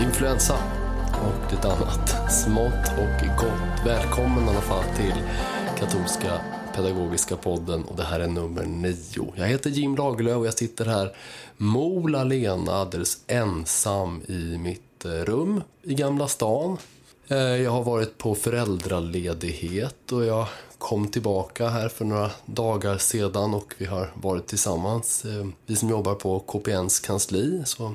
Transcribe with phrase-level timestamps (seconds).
[0.00, 0.58] Influensa
[1.10, 3.86] och lite annat smått och gott.
[3.86, 5.22] Välkommen i alla fall till
[5.78, 6.40] katolska
[6.74, 9.32] pedagogiska podden och det här är nummer nio.
[9.36, 11.16] Jag heter Jim Lagerlöf och jag sitter här
[11.56, 16.76] mol alena alldeles ensam i mitt eh, rum i Gamla stan.
[17.28, 20.46] Eh, jag har varit på föräldraledighet och jag
[20.78, 25.24] kom tillbaka här för några dagar sedan och vi har varit tillsammans.
[25.24, 27.94] Eh, vi som jobbar på KPNs kansli, så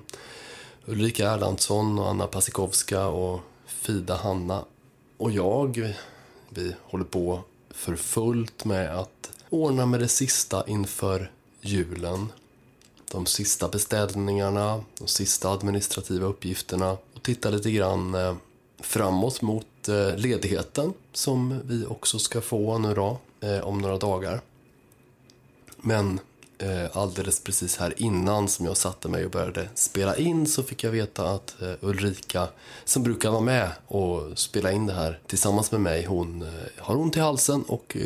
[0.86, 4.66] Ulrika Erlandsson och Anna Pasikowska och Fida Hanna
[5.18, 5.96] och jag,
[6.50, 12.32] vi håller på för fullt med att ordna med det sista inför julen.
[13.12, 18.36] De sista beställningarna, de sista administrativa uppgifterna och titta lite grann eh,
[18.80, 24.42] framåt mot eh, ledigheten som vi också ska få nu då, eh, om några dagar.
[25.78, 26.20] Men
[26.62, 30.84] Eh, alldeles precis här innan som jag satte mig och började spela in så fick
[30.84, 32.48] jag veta att eh, Ulrika,
[32.86, 36.96] som brukar vara med och spela in det här tillsammans med mig, hon eh, har
[36.96, 37.98] ont i halsen och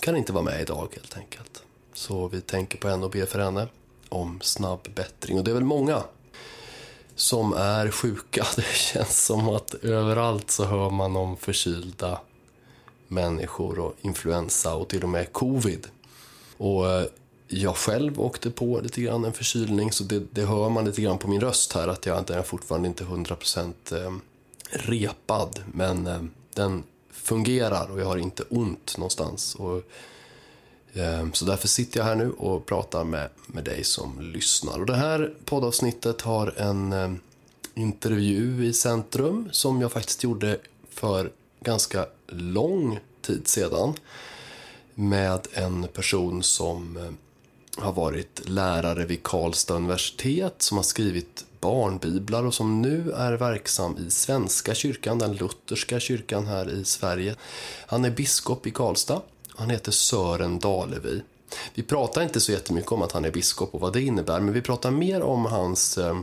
[0.00, 1.62] kan inte vara med idag helt enkelt.
[1.92, 3.68] Så vi tänker på henne och ber för henne
[4.08, 5.38] om snabb bättring.
[5.38, 6.02] Och det är väl många
[7.14, 8.46] som är sjuka.
[8.56, 12.20] Det känns som att överallt så hör man om förkylda
[13.08, 15.86] människor och influensa och till och med covid.
[16.56, 16.84] Och
[17.52, 21.18] jag själv åkte på lite grann en förkylning så det, det hör man lite grann
[21.18, 24.20] på min röst här att jag är fortfarande inte 100% ehm,
[24.70, 29.54] repad men ehm, den fungerar och jag har inte ont någonstans.
[29.54, 29.82] Och,
[30.94, 34.78] ehm, så därför sitter jag här nu och pratar med, med dig som lyssnar.
[34.78, 37.20] Och det här poddavsnittet har en
[37.74, 40.58] intervju i centrum som jag faktiskt gjorde
[40.90, 41.30] för
[41.60, 43.94] ganska lång tid sedan
[44.94, 46.98] med en person som
[47.76, 53.96] har varit lärare vid Karlstad universitet som har skrivit barnbiblar och som nu är verksam
[53.98, 57.36] i Svenska kyrkan, den lutherska kyrkan här i Sverige.
[57.86, 59.22] Han är biskop i Karlstad.
[59.48, 61.22] Han heter Sören Dalevi.
[61.74, 64.54] Vi pratar inte så jättemycket om att han är biskop och vad det innebär, men
[64.54, 66.20] vi pratar mer om hans eh,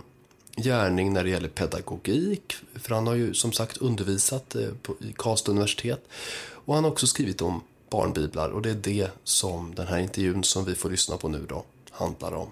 [0.58, 5.14] gärning när det gäller pedagogik, för han har ju som sagt undervisat eh, på, i
[5.18, 6.08] Karlstad universitet.
[6.50, 10.44] Och han har också skrivit om barnbiblar och det är det som den här intervjun
[10.44, 12.48] som vi får lyssna på nu då handlar om.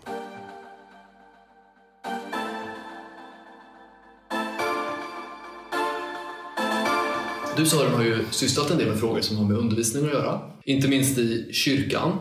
[7.58, 10.42] Du Sören har ju sysslat en del med frågor som har med undervisning att göra.
[10.64, 12.12] Inte minst i kyrkan.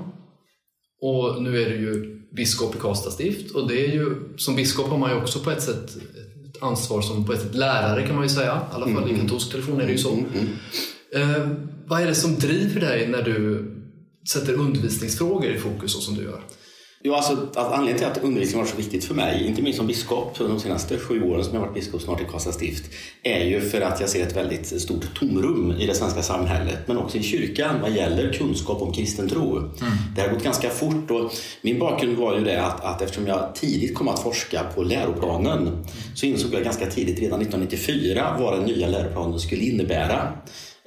[1.01, 4.89] Och nu är du ju biskop i Karlstad stift och det är ju, som biskop
[4.89, 5.97] har man ju också på ett sätt
[6.49, 8.61] ett ansvar som på ett sätt lärare kan man ju säga.
[8.73, 10.19] I alla fall i katolsk tradition är det ju så.
[11.15, 11.49] Eh,
[11.87, 13.71] vad är det som driver dig när du
[14.33, 16.41] sätter undervisningsfrågor i fokus så som du gör?
[17.07, 19.87] Jo, alltså, att anledningen till att undervisning var så viktigt för mig, inte minst som
[19.87, 22.85] biskop de senaste sju åren som jag varit biskop snart i Karlstad stift,
[23.23, 26.99] är ju för att jag ser ett väldigt stort tomrum i det svenska samhället, men
[26.99, 29.59] också i kyrkan vad gäller kunskap om kristen tro.
[29.59, 29.73] Mm.
[30.17, 33.55] Det har gått ganska fort och min bakgrund var ju det att, att eftersom jag
[33.55, 35.85] tidigt kom att forska på läroplanen
[36.15, 40.33] så insåg jag ganska tidigt, redan 1994, vad den nya läroplanen skulle innebära.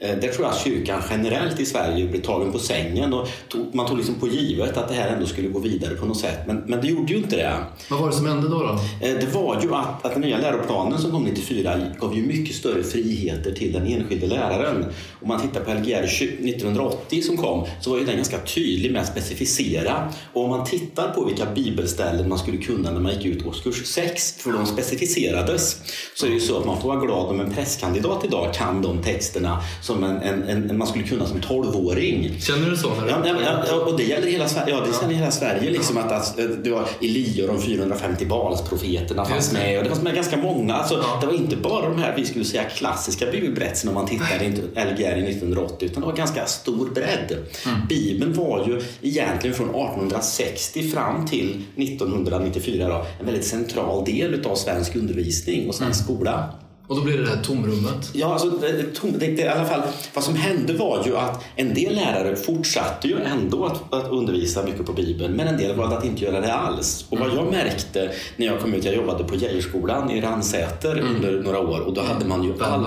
[0.02, 3.76] Eh, Där tror jag att kyrkan generellt i Sverige blev tagen på sängen och tog,
[3.76, 6.40] man tog liksom på givet att det här ändå skulle gå vidare på något sätt.
[6.48, 7.58] Men, men det gjorde ju inte det.
[7.90, 8.60] Vad var det som hände då?
[8.60, 8.70] då?
[9.08, 12.56] Eh, Det var ju att, att den nya läroplanen som kom 94 gav ju mycket
[12.56, 14.86] större friheter till den enskilde läraren.
[15.22, 19.02] Om man tittar på Lgr 1980 som kom så var ju den ganska tydlig med
[19.02, 20.14] att specificera.
[20.34, 23.86] Och om man tittar på vilka bibelställen man skulle kunna när man gick ut årskurs
[23.86, 25.78] 6, för de specificerades,
[26.16, 28.82] så är det ju så att man får vara glad om en prästkandidat idag kan
[28.82, 32.36] de texterna som en, en, en, man skulle kunna som 12-åring.
[32.40, 32.90] Känner du så?
[32.90, 34.76] När du Ja, ja, ja, och det gäller hela Sverige.
[34.76, 39.26] Ja, det känner hela Sverige liksom att, att det var Elia och de 450 Balsprofeterna
[39.26, 40.74] fanns med och det fanns med ganska många.
[40.74, 41.18] Alltså, Ja.
[41.22, 44.50] Det var inte bara de här vi skulle säga klassiska bibelberättelserna om man tittar i
[44.92, 47.38] Lgr 1980 utan det var ganska stor bredd.
[47.66, 47.80] Mm.
[47.90, 54.56] Bibeln var ju egentligen från 1860 fram till 1994 då, en väldigt central del av
[54.56, 56.16] svensk undervisning och svensk Mm.
[56.18, 56.50] skola.
[56.88, 58.10] Och då blir det det här tomrummet.
[58.14, 59.82] Ja, alltså, det, tom- det, det, i alla fall,
[60.14, 64.64] vad som hände var ju att en del lärare fortsatte ju ändå att, att undervisa
[64.64, 67.06] mycket på Bibeln, men en del valde att inte göra det alls.
[67.10, 71.32] Och vad jag märkte när jag kom ut, jag jobbade på Geijerskolan i Ransäter under
[71.44, 72.86] några år och då hade man ju all,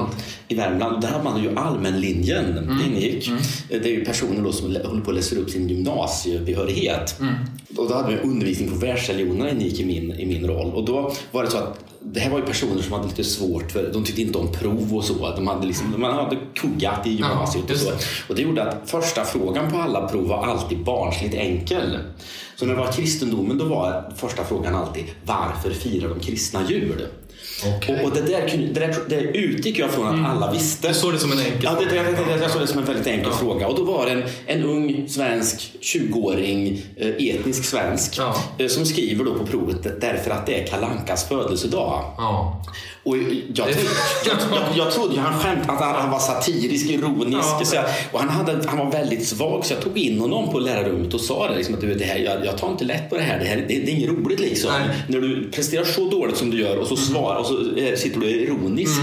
[0.48, 2.54] i Värmland, där hade man ju allmänlinjen.
[2.54, 3.30] Det ingick.
[3.68, 7.20] Det är ju personer som håller på att läsa upp sin gymnasiebehörighet.
[7.76, 10.74] Och då hade vi undervisning på världsreligionerna ingick i min, i min roll.
[10.74, 13.72] Och då var det så att det här var ju personer som hade lite svårt
[13.72, 15.34] för, de tyckte inte om prov och så.
[15.36, 17.92] De hade liksom, man hade kuggat i gymnasiet och just så.
[18.28, 21.98] Och det gjorde att första frågan på alla prov var alltid barnsligt enkel.
[22.56, 27.06] Så när det var kristendomen då var första frågan alltid varför firar de kristna jul?
[27.76, 27.98] Okej.
[28.00, 30.88] Och, och det, där, det, där, det utgick jag från att alla visste.
[30.88, 32.36] Du såg det som en enkel Ja, det, fråga.
[32.36, 33.66] det, jag såg det som en väldigt enkel fråga.
[33.68, 38.36] Och då var det en, en ung svensk 20-åring, eh, etnisk svensk, Ja.
[38.58, 42.14] eh, som skriver då på provet därför att det är Kalankas födelsedag.
[42.18, 42.62] Ja.
[43.02, 43.88] Och jag, trodde,
[44.26, 47.48] jag, jag, jag trodde han skämtade att han, han var satirisk, ironisk.
[47.60, 47.64] Ja.
[47.64, 50.58] Så jag, och han, hade, han var väldigt svag så jag tog in honom på
[50.58, 51.56] lärarrummet och sa det.
[51.56, 53.38] Liksom, att du, det här, jag, jag tar inte lätt på det här.
[53.38, 54.70] Det, här, det, det är inget roligt liksom.
[54.72, 54.96] Nej.
[55.08, 58.20] När du presterar så dåligt som du gör och så, svar, och så eh, sitter
[58.20, 59.00] du och är ironisk.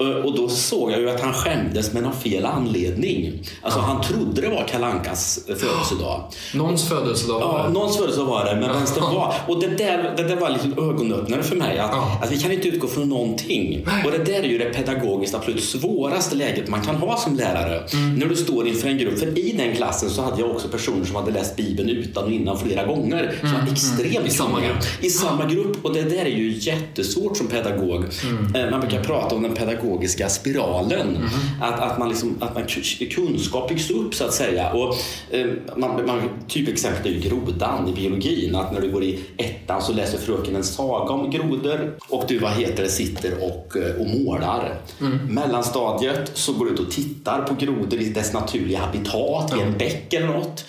[0.00, 3.32] Och, och då såg jag ju att han skämdes men av fel anledning.
[3.62, 6.24] Alltså han trodde det var Kalankas födelsedag.
[6.54, 7.72] Någons födelsedag var Ja, det.
[7.72, 8.62] någons födelsedag var det, men
[8.94, 9.34] det var.
[9.46, 11.78] Och det där, det där var lite ögonöppnare för mig.
[11.78, 12.18] Att, Ja.
[12.22, 13.86] att vi kan inte utgå från någonting.
[14.04, 17.82] Och det där är ju det pedagogiskt absolut svåraste läget man kan ha som lärare.
[17.92, 18.14] Mm.
[18.14, 19.18] När du står inför en grupp.
[19.18, 22.30] För i den klassen så hade jag också personer som hade läst Bibeln utan och
[22.32, 23.34] innan flera gånger.
[23.40, 24.26] Som var extremt Mm.
[24.26, 24.76] I samma grupp.
[25.00, 25.84] I samma grupp.
[25.84, 28.04] Och det där är ju jättesvårt som pedagog.
[28.24, 28.54] Mm.
[28.54, 29.89] Eh, Man brukar prata om den pedagogiska
[30.28, 31.16] spiralen.
[31.16, 31.28] Mm.
[31.60, 32.64] Att, att, man liksom, att man
[33.10, 34.72] kunskap byggs upp så att säga.
[34.72, 34.94] Och,
[35.30, 35.46] eh,
[35.76, 38.54] man, man, typexempel är ju grodan i biologin.
[38.54, 42.38] Att när du går i ettan så läser fröken en saga om grodor och du
[42.38, 44.80] vad heter det, sitter och, eh, och målar.
[45.28, 49.78] Mellanstadiet så går du ut och tittar på grodor i dess naturliga habitat i en
[49.78, 50.64] bäck eller något.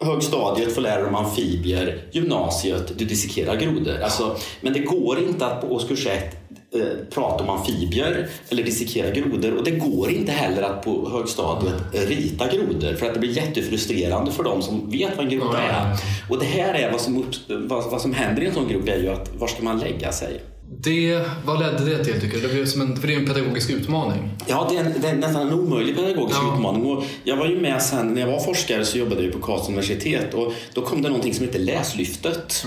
[0.00, 4.00] Högstadiet får lära dig om amfibier, gymnasiet, du dissekerar grodor.
[4.02, 6.37] Alltså, men det går inte att på årskurs ett
[6.74, 11.74] eh, prata om amfibier eller dissekera grodor och det går inte heller att på högstadiet
[11.92, 15.96] rita grodor för att det blir jättefrustrerande för dem som vet vad en groda är.
[16.30, 18.98] Och det här är vad som, vad, vad som händer i en sån grupp är
[18.98, 20.40] ju att var ska man lägga sig?
[20.70, 22.48] Det, vad ledde det till tycker du?
[22.48, 24.30] Det blev som en, för det är en pedagogisk utmaning.
[24.46, 26.54] Ja, det är, en, det är nästan en omöjlig pedagogisk Ja.
[26.54, 26.86] utmaning.
[26.86, 29.68] Och jag var ju med sen, när jag var forskare så jobbade jag på Karlstads
[29.68, 32.66] universitet och då kom det någonting som heter Läslyftet.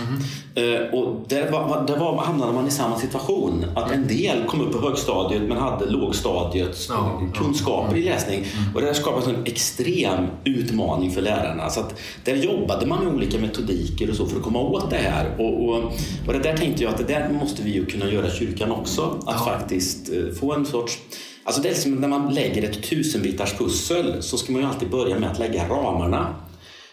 [0.56, 3.66] Eh, och där, var, där var, hamnade man i samma situation.
[3.76, 7.18] Att en del kom upp på högstadiet men hade lågstadiets Ja.
[7.20, 7.32] Mm.
[7.32, 8.46] kunskaper i läsning.
[8.76, 11.70] Och det där skapade en extrem utmaning för lärarna.
[11.70, 14.98] Så att där jobbade man med olika metodiker och så för att komma åt det
[14.98, 15.36] här.
[15.40, 15.84] Och, och,
[16.28, 19.02] och det där tänkte jag att det där måste vi ju kunna göra kyrkan också.
[19.02, 19.46] Att Ja.
[19.46, 21.00] faktiskt eh, få en sorts
[21.44, 24.90] Alltså det är liksom när man lägger ett tusenbitars pussel så ska man ju alltid
[24.90, 26.36] börja med att lägga ramarna.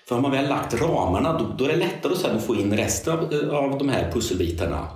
[0.08, 3.12] För har man väl lagt ramarna då, då är det lättare att få in resten
[3.12, 4.86] av, eh, av de här pusselbitarna.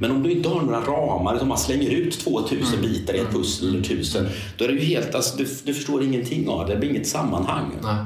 [0.00, 3.30] Men om du inte har några ramar utan man slänger ut 2000 bitar i ett
[3.32, 4.26] pussel eller 1000
[4.58, 6.72] då är det ju helt, alltså, du, du förstår ingenting av det.
[6.74, 7.70] Det blir inget sammanhang.
[7.82, 7.96] Nej.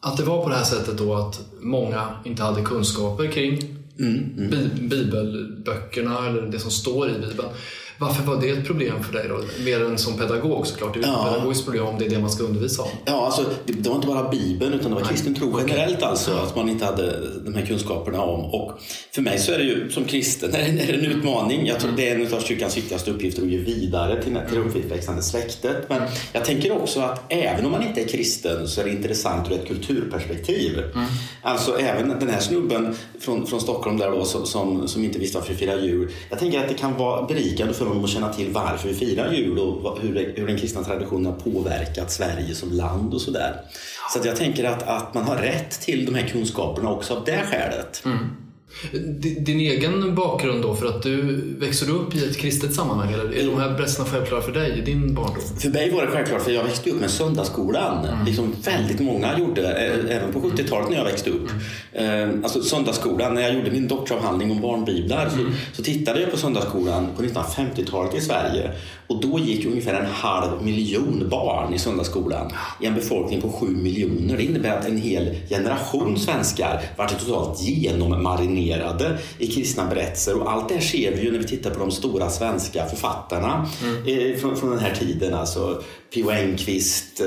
[0.00, 3.58] Att det var på det här sättet då att många inte hade kunskaper kring
[3.98, 4.34] mm.
[4.36, 4.88] mm.
[4.88, 7.48] bibelböckerna eller det som står i Bibeln.
[7.98, 9.40] Varför var det ett problem för dig då?
[9.64, 10.94] Mer än som pedagog såklart.
[10.94, 11.26] Det är ju Ja.
[11.26, 12.88] ett pedagogiskt problem om det är det man ska undervisa om.
[13.04, 16.30] Ja, alltså, det, det var inte bara Bibeln utan det var kristen tro generellt alltså.
[16.32, 17.12] Att man inte hade
[17.44, 18.44] de här kunskaperna om.
[18.54, 18.72] Och
[19.14, 21.66] för mig så är det ju som kristen är det, en utmaning.
[21.66, 24.78] Jag tror det är en av kyrkans viktigaste uppgifter att ge vidare till, till det
[24.80, 25.76] uppväxande släktet.
[25.88, 29.50] Men jag tänker också att även om man inte är kristen så är det intressant
[29.50, 30.82] ur ett kulturperspektiv.
[31.42, 35.38] Alltså även den här snubben från, från Stockholm där då som, som, som inte visste
[35.38, 36.10] varför vi firar jul.
[36.30, 39.32] Jag tänker att det kan vara berikande för dem att känna till varför vi firar
[39.32, 43.60] jul och hur, det, hur den kristna traditionen har påverkat Sverige som land och sådär.
[44.12, 47.24] Så att jag tänker att, att man har rätt till de här kunskaperna också av
[47.24, 48.02] det skälet.
[48.04, 48.18] Mm.
[49.38, 53.12] Din egen bakgrund då, för att du växer du upp i ett kristet sammanhang?
[53.12, 55.42] Eller är de här berättelserna självklara för dig i din barndom?
[55.58, 58.06] För mig var det självklart, för jag växte upp med söndagsskolan.
[58.26, 61.48] Liksom väldigt många gjorde, eh, även på 70-talet när jag växte upp.
[61.92, 65.36] Eh, Alltså söndagsskolan, när jag gjorde min doktoravhandling om barnbiblar så,
[65.72, 68.70] så tittade jag på söndagsskolan på 1950-talet i Sverige.
[69.12, 73.66] Och då gick ungefär en halv miljon barn i söndagsskolan i en befolkning på sju
[73.66, 74.36] miljoner.
[74.36, 80.40] Det innebär att en hel generation svenskar vart totalt genommarinerade i kristna berättelser.
[80.40, 83.68] Och allt det här ser vi ju när vi tittar på de stora svenska författarna
[84.06, 84.40] mm.
[84.40, 85.34] från, från den här tiden.
[85.34, 85.82] Alltså
[86.14, 86.30] P.O.
[86.30, 87.26] Enquist, eh,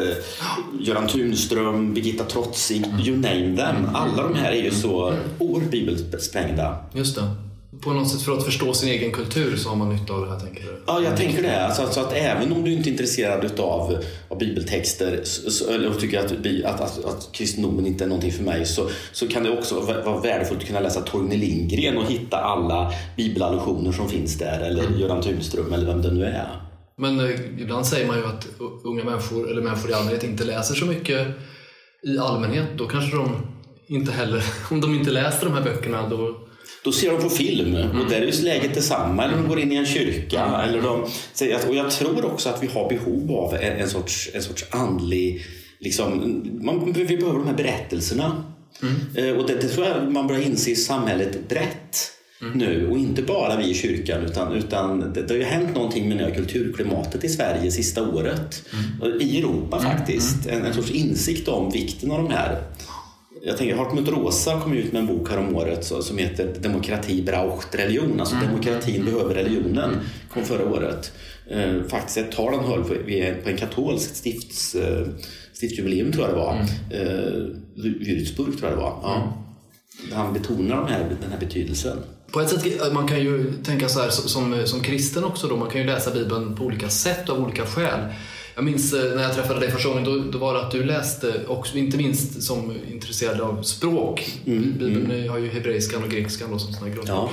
[0.79, 3.89] Göran Tunström, Birgitta Trotzig, you name them.
[3.93, 6.77] Alla de här är ju så oerhört bibelsprängda.
[6.93, 7.44] Just det
[7.81, 10.31] på något sätt för att förstå sin egen kultur så har man nytta av det
[10.31, 10.83] här, tänker du?
[10.87, 11.65] Ja, jag tänker det.
[11.65, 13.97] Alltså, alltså att även om du inte är intresserad utav,
[14.29, 16.31] av bibeltexter så, eller tycker att,
[16.65, 20.21] att, att, att kristendomen inte är någonting för mig så, så kan det också vara
[20.21, 24.99] värdefullt att kunna läsa Torgny Lindgren och hitta alla bibelallusioner som finns där eller mm.
[24.99, 26.61] Göran Tunström eller vem det nu är.
[26.97, 28.47] Men eh, ibland säger man ju att
[28.83, 31.27] unga människor, eller människor i allmänhet, inte läser så mycket
[32.03, 32.67] i allmänhet.
[32.77, 33.29] Då kanske de
[33.87, 36.44] inte heller, om de inte läser de här böckerna, då
[36.85, 38.01] då ser de på film mm.
[38.01, 39.23] och där är läget detsamma.
[39.23, 40.41] Eller de går in i en kyrka.
[40.41, 40.59] Mm.
[40.59, 41.01] Eller de,
[41.67, 45.45] och jag tror också att vi har behov av en, en sorts, en sorts andlig...
[45.79, 48.43] Liksom, man, vi behöver de här berättelserna.
[48.81, 48.95] Mm.
[49.15, 52.11] Eh, och det, det tror jag man börjar inse i samhället brett.
[52.41, 52.57] Mm.
[52.57, 56.09] nu och inte bara vi i kyrkan utan, utan det, det har ju hänt någonting
[56.09, 58.63] med det kulturklimatet i Sverige sista året.
[59.01, 59.21] Mm.
[59.21, 59.91] I Europa mm.
[59.91, 60.47] faktiskt.
[60.47, 62.63] En, en sorts insikt om vikten av de här
[63.47, 67.75] jag tänker, Hartmut Rosa kom ut med en bok härom året som heter Demokrati braucht
[67.75, 68.19] religion.
[68.19, 68.47] Alltså mm.
[68.47, 69.05] demokratin mm.
[69.05, 69.99] behöver religionen.
[70.33, 71.11] Kom förra året.
[71.49, 72.93] Eh, faktiskt ett tal han höll på,
[73.43, 75.07] på en katolsk stifts, eh,
[75.53, 76.53] stiftsjubileum tror jag det var.
[76.53, 76.67] Mm.
[76.89, 77.33] Eh,
[77.75, 78.99] Würzburg tror jag det var.
[79.03, 79.15] Ja.
[79.15, 80.17] Mm.
[80.17, 81.97] Han betonar de här, den här betydelsen.
[82.31, 85.69] På ett sätt, man kan ju tänka så här som, som kristen också då, man
[85.69, 87.99] kan ju läsa Bibeln på olika sätt av olika skäl.
[88.55, 90.83] Jag minns eh, när jag träffade dig första gången, då, då var det att du
[90.83, 94.31] läste, också, inte minst som intresserad av språk.
[94.45, 95.29] Mm, Bibeln mm.
[95.29, 97.29] har ju hebreiskan och grekiskan då, som sådana grundspråk.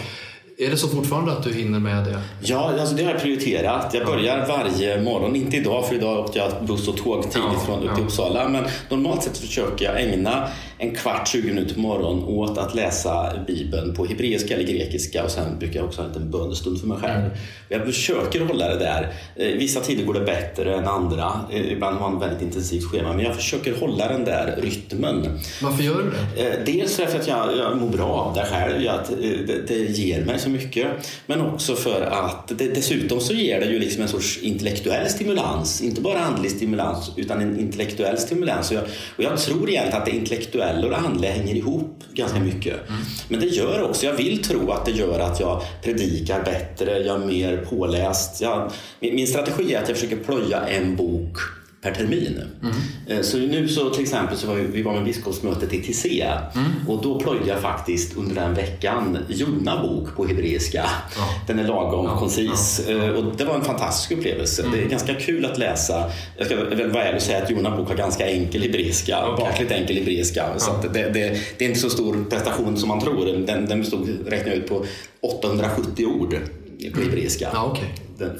[0.56, 0.64] Ja.
[0.66, 2.20] Är det så fortfarande att du hinner med det?
[2.40, 3.94] Ja, alltså det har jag prioriterat.
[3.94, 7.62] Jag börjar varje morgon, inte idag för idag åkte jag buss och tåg tidigt ja,
[7.66, 8.48] från upp till Uppsala.
[8.48, 10.48] Men normalt sett försöker jag ägna
[10.82, 15.30] en kvart, 20 minuter på morgonen åt att läsa Bibeln på hebreiska eller grekiska och
[15.30, 17.24] sen brukar jag också ha en liten bönestund för mig själv.
[17.24, 17.36] Mm.
[17.68, 19.12] Jag försöker hålla det där.
[19.36, 21.40] Eh, vissa tider går det bättre än andra.
[21.52, 23.12] Eh, ibland har man ett väldigt intensivt schema.
[23.12, 25.40] Men jag försöker hålla den där rytmen.
[25.62, 26.48] Varför gör du det?
[26.48, 28.88] Eh, dels för att jag, jag mår bra av det själv.
[28.88, 29.10] Att
[29.46, 30.86] det, det ger mig så mycket.
[31.26, 35.82] Men också för att det, dessutom så ger det ju liksom en sorts intellektuell stimulans.
[35.82, 38.70] Inte bara andlig stimulans utan en intellektuell stimulans.
[38.70, 38.84] Och jag,
[39.16, 42.88] och jag tror egentligen att det intellektuella och det andliga hänger ihop ganska mycket.
[42.88, 43.00] Mm.
[43.28, 47.22] Men det gör också, jag vill tro att det gör att jag predikar bättre, jag
[47.22, 48.40] är mer påläst.
[48.40, 51.38] Jag, min, min strategi är att jag försöker plöja en bok
[51.82, 52.42] per termin.
[52.62, 53.24] Mm.
[53.24, 56.70] Så nu så till exempel så var vi, vi var med biskopsmötet i Tisea mm.
[56.88, 60.84] och då plöjde jag faktiskt under den veckan Jona bok på hebreiska.
[61.16, 61.28] Ja.
[61.46, 62.18] Den är lagom ja.
[62.18, 62.94] koncis ja.
[62.94, 64.62] Eh, och det var en fantastisk upplevelse.
[64.62, 64.74] Mm.
[64.74, 66.10] Det är ganska kul att läsa.
[66.36, 69.46] Jag ska vara ärlig och säga att Jona bok har ganska enkel hebreiska, okay.
[69.46, 70.58] bakligt enkel hebreiska.
[70.58, 73.46] Så det, det, det, är inte så stor prestation som man tror.
[73.46, 74.84] Den, den bestod, räknar ut, på
[75.20, 77.08] 870 ord på mm.
[77.08, 77.48] hebreiska.
[77.52, 77.88] Ja, okay.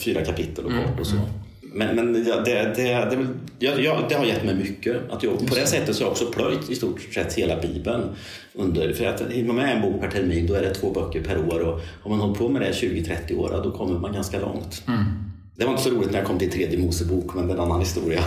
[0.00, 1.16] Fyra kapitel och kort och så.
[1.75, 3.26] Men, men det, det, det,
[3.59, 3.76] det,
[4.09, 5.11] det har gett mig mycket.
[5.11, 8.02] Att jag, på det sättet så har jag också plöjt i stort sett hela Bibeln.
[8.55, 11.23] Under, för att hinner man med en bok per termin då är det två böcker
[11.23, 11.61] per år.
[11.61, 14.83] Och om man håller på med det 20-30 år då kommer man ganska långt.
[14.88, 15.05] Mm.
[15.57, 17.62] Det var inte så roligt när jag kom till tredje Mosebok, men det är en
[17.62, 18.25] annan historia.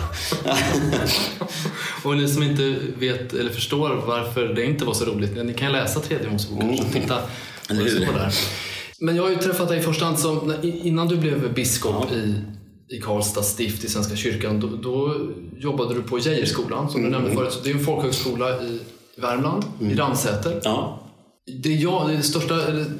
[2.03, 5.71] och ni som inte vet eller förstår varför det inte var så roligt, ni kan
[5.71, 6.75] läsa tredje Mosebok mm.
[6.75, 7.19] och titta
[7.69, 8.33] vad det står där.
[8.99, 12.15] Men jag har ju träffat dig i första hand som, innan du blev biskop ja.
[12.15, 12.33] i
[12.89, 15.15] i Karlstad stift i Svenska kyrkan, då, då
[15.57, 17.21] jobbade du på Geijerskolan som du mm.
[17.21, 17.61] nämnde förut.
[17.63, 18.79] Det är en folkhögskola i
[19.17, 19.91] Värmland, mm.
[19.91, 20.61] i Ransäter.
[20.63, 21.01] Ja.
[21.63, 22.55] Det, jag, det största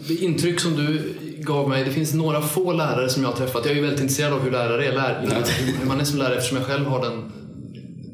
[0.08, 3.65] det intryck som du gav mig, det finns några få lärare som jag har träffat.
[3.65, 5.46] Jag är ju väldigt intresserad av hur lärare är, lär,
[5.80, 7.32] hur man är som lärare eftersom jag själv har den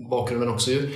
[0.09, 0.71] bakgrunden också.
[0.71, 0.89] Ju.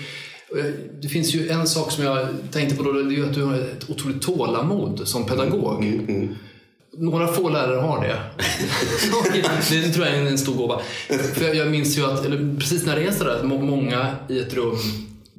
[1.01, 3.53] Det finns ju en sak som jag tänkte på då, det är att du har
[3.53, 5.83] ett otroligt tålamod som pedagog.
[5.83, 6.35] Mm, mm.
[6.97, 8.19] Några få lärare har det.
[9.81, 10.81] det tror jag är en stor gåva.
[11.33, 14.53] För jag minns ju att, eller precis när det är sådär, att många i ett
[14.53, 14.77] rum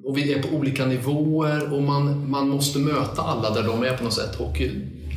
[0.06, 3.96] och vi är på olika nivåer och man, man måste möta alla där de är
[3.96, 4.40] på något sätt.
[4.40, 4.62] Och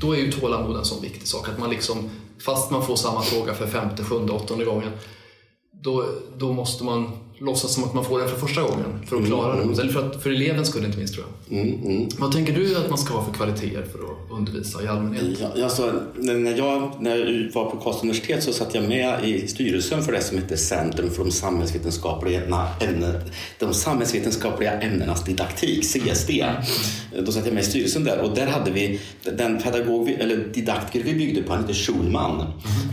[0.02, 1.50] då är ju tålamod en sån viktig sak.
[1.50, 2.10] Att man liksom,
[2.46, 4.92] fast man får samma fråga för femte, sjunde, åttonde gången,
[5.84, 6.06] då,
[6.38, 9.54] då måste man låtsas som att man får den för första gången för att klara
[9.54, 9.82] Mm, det.
[9.82, 12.08] Eller för, att, för elevens skull inte minst tror jag.
[12.18, 15.24] Vad tänker du att man ska ha för kvaliteter för att undervisa i allmänhet?
[15.56, 19.48] Ja, alltså, när, jag, när jag var på Karlstads universitet så satt jag med i
[19.48, 22.42] styrelsen för det som heter Centrum för de samhällsvetenskapliga,
[22.80, 23.16] ämnen,
[23.60, 26.32] de samhällsvetenskapliga ämnenas didaktik, CSD.
[27.26, 29.00] Då satt jag med i styrelsen där och där hade vi
[29.38, 32.42] den pedagog, eller didaktiker vi byggde på, han hette Schulman.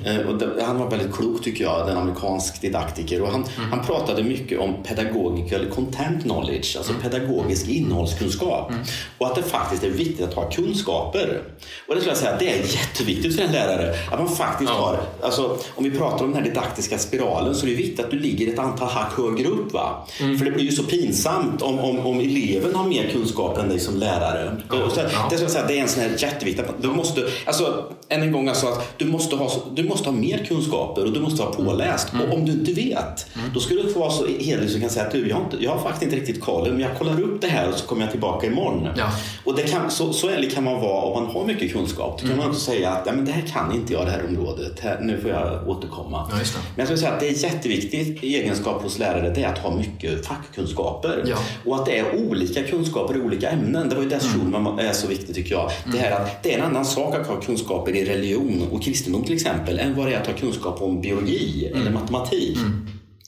[0.04, 3.22] Eh, Och det, han var väldigt klok tycker jag, en amerikansk didaktiker.
[3.22, 8.72] Och han, han pratade mycket om pedagogical content knowledge, alltså pedagogisk innehållskunskap.
[9.18, 11.42] Och att det faktiskt är viktigt att ha kunskaper.
[11.88, 13.94] Och det skulle jag säga, det är jätteviktigt för en lärare.
[14.10, 17.70] Att man faktiskt har, alltså, om vi pratar om den här didaktiska spiralen så är
[17.70, 19.72] det viktigt att du ligger ett antal hack högre upp.
[19.72, 20.06] Va?
[20.38, 23.80] För det blir ju så pinsamt om, om, om eleven har mer kunskap än dig
[23.80, 24.56] som lärare.
[24.70, 26.64] Och så, Det, skulle jag säga, det är en sån här jätteviktig...
[26.80, 30.44] Du måste, alltså, än en gång, alltså, att du, måste ha, du måste ha mer
[30.48, 32.08] kunskaper och du måste vara påläst.
[32.28, 35.06] Och om du inte vet, då skulle du få vara så hederlig som kan säga
[35.06, 37.40] att du, jag, har inte, jag har faktiskt inte riktigt koll, men jag kollar upp
[37.40, 38.88] det här och så kommer jag tillbaka imorgon.
[38.96, 39.10] Ja.
[39.44, 42.20] Och det kan, så, så ärlig kan man vara om man har mycket kunskap.
[42.22, 44.26] Då kan man också säga att ja, men det här kan inte jag, det här
[44.28, 44.80] området.
[44.80, 46.26] Här, nu får jag återkomma.
[46.30, 46.36] Ja.
[46.36, 46.42] Men
[46.76, 49.76] jag skulle säga att det är jätteviktigt i egenskap hos lärare, det är att ha
[49.76, 51.24] mycket fackkunskaper.
[51.26, 51.36] Ja.
[51.64, 53.88] Och att det är olika kunskaper i olika ämnen.
[53.88, 54.40] Det var ju det Mm.
[54.40, 55.70] Schulman är så viktigt tycker jag.
[55.92, 59.24] Det här att det är en annan sak att ha kunskaper i religion och kristendom
[59.24, 61.80] till exempel än vad det är att ha kunskap om biologi Mm.
[61.80, 62.58] eller matematik.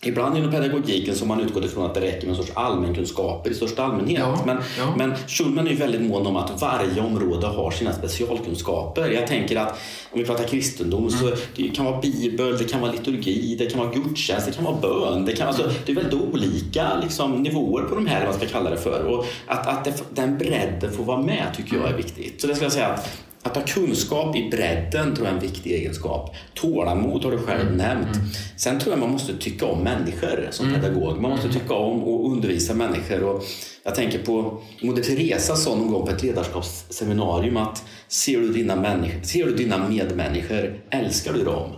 [0.09, 3.55] Ibland inom pedagogiken så man utgått ifrån att det räcker med en sorts allmänkunskaper i
[3.55, 4.19] största allmänhet.
[4.19, 4.95] Ja, Men, ja.
[4.97, 9.11] men Schulman är ju väldigt mån om att varje område har sina specialkunskaper.
[9.11, 9.81] Jag tänker att
[10.13, 13.81] om vi pratar kristendom så det kan vara bibel, det kan vara liturgi, det kan
[13.81, 15.25] vara gudstjänst, det kan vara bön.
[15.25, 18.47] Det, kan, alltså, det är väldigt olika liksom, nivåer på de här, vad man ska
[18.47, 19.05] kalla det för.
[19.05, 22.41] Och att, att det, den bredden får vara med tycker jag är viktigt.
[22.41, 25.43] Så det ska jag säga att att ha kunskap i bredden tror jag är en
[25.43, 26.35] viktig egenskap.
[26.55, 28.09] Tålamod har du själv nämnt.
[28.57, 31.21] Sen tror jag man måste tycka om människor som pedagog.
[31.21, 33.23] Man måste tycka om och undervisa människor.
[33.23, 33.43] Och
[33.85, 38.77] jag tänker på Moder Teresa sa någon gång på ett ledarskapsseminarium att ser du dina,
[38.77, 41.71] människor, ser du dina medmänniskor, älskar du dem?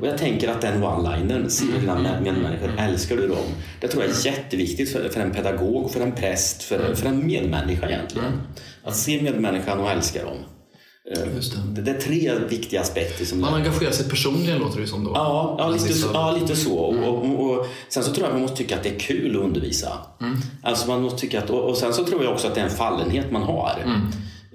[0.00, 3.44] Och jag tänker att den one-linern, ser du dina med- medmänniskor, älskar du dem?
[3.80, 7.26] Det tror jag är jätteviktigt för, för en pedagog, för en präst, för, för en
[7.26, 8.32] medmänniska egentligen.
[8.84, 10.36] Att se medmänniskan och älska dem.
[11.10, 11.74] Eh, det.
[11.74, 11.82] det.
[11.82, 15.10] Det är tre viktiga aspekter som Man engagerar sig personligen låter det som då.
[15.14, 16.78] Ja, ja, lite, så, ja lite så.
[16.78, 19.42] Och, och, och, sen så tror jag man måste tycka att det är kul att
[19.42, 19.98] undervisa.
[20.62, 22.70] Alltså man måste tycka att, och, sen så tror jag också att det är en
[22.70, 23.84] fallenhet man har.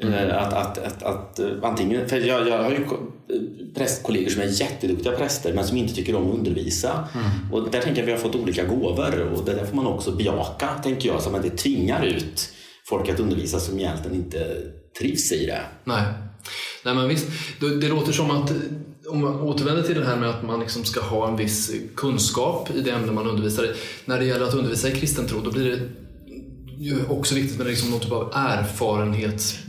[0.02, 4.30] Eh, Att, att, att, att, eh, antingen, för jag, jag har ju ko- eh, prästkollegor
[4.30, 7.08] som är jätteduktiga präster men som inte tycker om att undervisa.
[7.52, 9.88] Och där tänker jag att vi har fått olika gåvor och det där får man
[9.88, 12.50] också bejaka, tänker jag, så att man inte tvingar ut
[12.86, 14.58] folk att undervisa som egentligen inte
[15.00, 15.62] trivs i det.
[15.84, 16.04] Nej.
[16.84, 17.28] Nej men visst,
[17.60, 18.52] det, det låter som att
[19.10, 22.70] om man återvänder till det här med att man liksom ska ha en viss kunskap
[22.76, 23.74] i det ämne man undervisar i.
[24.06, 25.80] När det gäller att undervisa i kristen tro då blir det
[26.84, 29.60] ju också viktigt med liksom någon typ av erfarenhet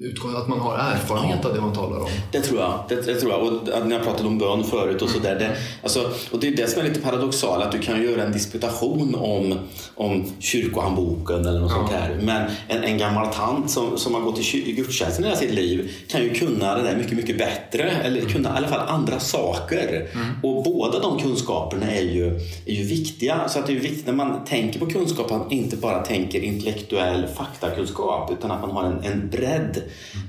[0.00, 2.08] utgång, att man har erfarenhet av det man talar om.
[2.32, 2.84] Det tror jag.
[2.88, 3.42] Det, det tror jag.
[3.42, 5.38] Och när jag pratade om bön förut och så där.
[5.38, 8.32] Det, alltså, och det är det som är lite paradoxalt att du kan göra en
[8.32, 9.58] disputation om,
[9.94, 12.18] om kyrkohandboken eller något sånt där.
[12.22, 16.22] Men en, en gammal tant som, som har gått i gudstjänsten hela sitt liv kan
[16.22, 17.90] ju kunna det där mycket, mycket bättre.
[17.90, 20.08] Eller kunna i alla fall andra saker.
[20.42, 22.26] Och båda de kunskaperna är ju,
[22.66, 23.48] är ju viktiga.
[23.48, 26.40] Så att det är viktigt när man tänker på kunskap att man inte bara tänker
[26.40, 29.82] intellektuell faktakunskap utan att man har en, en bredd.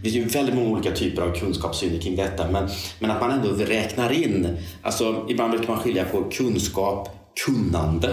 [0.04, 2.70] Det finns ju väldigt många olika typer av kunskapssyner kring detta men,
[3.00, 8.10] men att man ändå räknar in, alltså ibland brukar man skilja på kunskap kunnande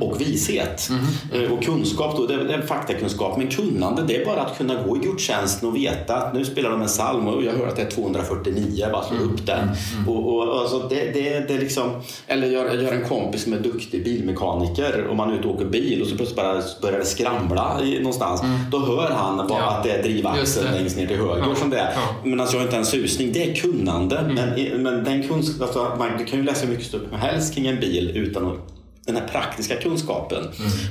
[0.00, 0.90] och vishet.
[1.32, 4.58] Eh, Och kunskap då, det är, det är faktakunskap, men kunnande det är bara att
[4.58, 7.66] kunna gå i gudstjänsten och veta att nu spelar de en psalm och jag hör
[7.68, 9.68] att det är 249, jag bara slår upp den.
[10.08, 11.90] Och, och, alltså det, det, det liksom,
[12.26, 15.54] eller jag, jag har en kompis som är duktig bilmekaniker och man är ute och
[15.54, 18.42] åker bil och så plötsligt bara börjar det skramla någonstans.
[18.70, 19.70] Då hör han bara Ja.
[19.70, 21.54] att det är drivaxeln längst ner till höger Ja.
[21.54, 21.92] som det är.
[21.94, 22.14] Ja.
[22.24, 23.32] Men alltså jag har inte en susning.
[23.32, 24.22] Det är kunnande.
[24.34, 27.80] Men, men den kunskap, alltså, man, kan ju läsa hur mycket som helst kring en
[27.80, 28.58] bil utan att
[29.06, 30.44] den här praktiska kunskapen.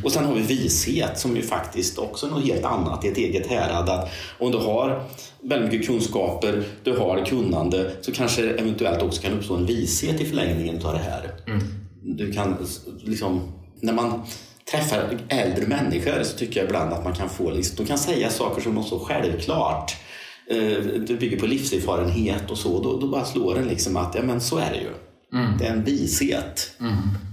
[0.03, 3.17] Och sen har vi vishet som ju faktiskt också är något helt annat i ett
[3.17, 3.89] eget härad.
[3.89, 5.03] Att om du har
[5.41, 10.25] väldigt mycket kunskaper, du har kunnande, så kanske eventuellt också kan uppstå en vishet i
[10.25, 11.31] förlängningen av det här.
[12.03, 12.55] Du kan
[13.03, 13.41] liksom,
[13.79, 14.21] när man
[14.71, 18.29] träffar äldre människor så tycker jag ibland att man kan få, liksom, de kan säga
[18.29, 19.95] saker som är så självklart.
[20.49, 22.83] Eh, Det bygger på livserfarenhet och så.
[22.83, 24.89] Då, då bara slår den liksom att ja, men så är det ju.
[25.59, 26.71] Det är en vishet.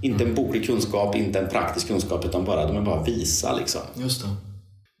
[0.01, 3.55] Inte en boklig kunskap, inte en praktisk kunskap utan bara, de är bara visa.
[3.55, 3.81] Liksom.
[3.95, 4.27] Just det.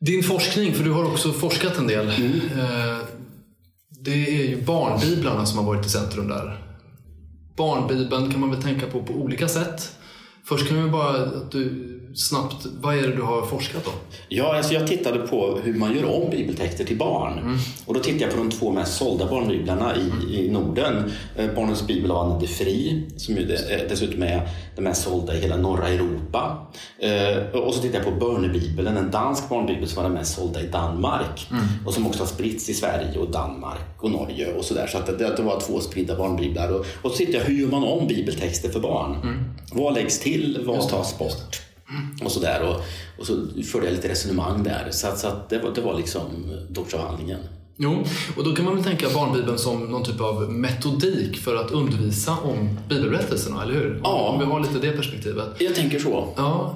[0.05, 2.07] Din forskning, för du har också forskat en del.
[2.07, 2.97] Eh,
[3.89, 6.63] Det är ju barnbiblarna som har varit i centrum där.
[7.57, 9.91] Barnbibeln kan man väl tänka på på olika sätt.
[10.45, 13.93] Först kan vi bara att du snabbt, vad är det du har forskat om?
[14.29, 17.39] Ja, alltså jag tittade på hur man gör om bibeltexter till barn.
[17.39, 17.57] Mm.
[17.85, 21.11] Och då tittade jag på de två mest sålda barnbiblarna i, i Norden.
[21.35, 23.45] Eh, Barnens bibel av Anne de Fri, som ju
[23.89, 26.67] dessutom är den mest sålda i hela norra Europa.
[26.99, 30.61] Eh, och så tittade jag på Börnebibeln, en dansk barnbibel som var den mest sålda
[30.61, 31.47] i Danmark.
[31.51, 31.63] Mm.
[31.85, 34.87] Och som också har spritts i Sverige och Danmark och Norge och sådär.
[34.87, 36.71] Så att det, det var två spridda barnbiblar.
[36.71, 39.15] Och, och så tittade jag, hur gör man om bibeltexter för barn?
[39.23, 39.43] Mm.
[39.71, 40.63] Vad läggs till?
[40.65, 41.70] Vad tas bort?
[42.23, 42.61] Och sådär.
[42.61, 42.75] Och,
[43.19, 44.87] och så förde jag lite resonemang där.
[44.91, 46.23] Så, att, så att det, var, det var liksom
[46.69, 47.39] doktorsavhandlingen.
[47.77, 48.03] Jo,
[48.37, 52.37] och då kan man väl tänka barnbibeln som någon typ av metodik för att undervisa
[52.37, 53.99] om bibelberättelserna, eller hur?
[54.03, 54.29] Ja.
[54.29, 55.47] Om vi har lite det perspektivet.
[55.59, 56.33] Jag tänker så.
[56.37, 56.75] Ja.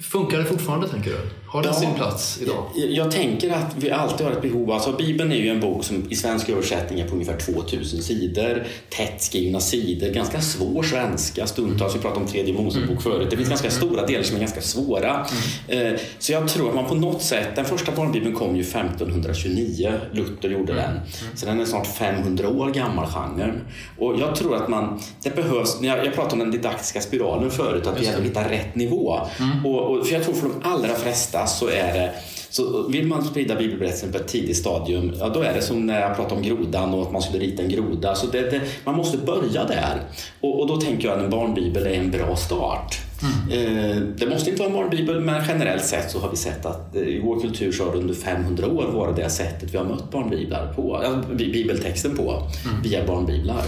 [0.00, 1.18] Funkar det fortfarande, tänker du?
[1.54, 2.64] Har den ja, sin plats idag?
[2.74, 4.70] Jag, jag, tänker att vi alltid har ett behov.
[4.70, 8.64] Alltså, Bibeln är ju en bok som i svensk översättning är på ungefär 2000 sidor.
[8.90, 11.94] Tätt skrivna sidor, ganska svår svenska stundtals.
[11.94, 13.02] Vi pratade om tredje Mosebok mm.
[13.02, 13.30] förut.
[13.30, 13.78] Det finns ganska mm.
[13.78, 15.26] stora delar som är ganska svåra.
[15.70, 15.94] Mm.
[15.94, 19.92] Eh, så jag tror att man på något sätt, den första barnbibeln kom ju 1529.
[20.12, 20.84] Luther gjorde mm.
[20.84, 20.90] den.
[20.90, 21.36] Mm.
[21.36, 23.60] Så den är snart 500 år gammal, genren.
[23.98, 27.86] Och jag tror att man, det behövs, jag, jag pratade om den didaktiska spiralen förut,
[27.86, 29.20] att vi ändå hittar rätt nivå.
[29.38, 29.66] Mm.
[29.66, 32.12] Och, och, för jag tror för de allra flesta så är det
[32.54, 36.00] så vill man sprida bibelberättelsen på ett tidigt stadium, ja, då är det som när
[36.00, 38.14] jag pratade om grodan och att man skulle rita en groda.
[38.14, 40.02] Så det, det, man måste börja där.
[40.40, 42.98] Och, och, då tänker jag att en barnbibel är en bra start.
[43.22, 43.90] Mm.
[43.90, 46.96] Eh, det måste inte vara en barnbibel, men generellt sett så har vi sett att
[46.96, 50.72] i vår kultur så har under 500 år varit det sättet vi har mött barnbiblar
[50.76, 52.82] på, ja, bibeltexten på, mm.
[52.82, 53.62] via barnbiblar.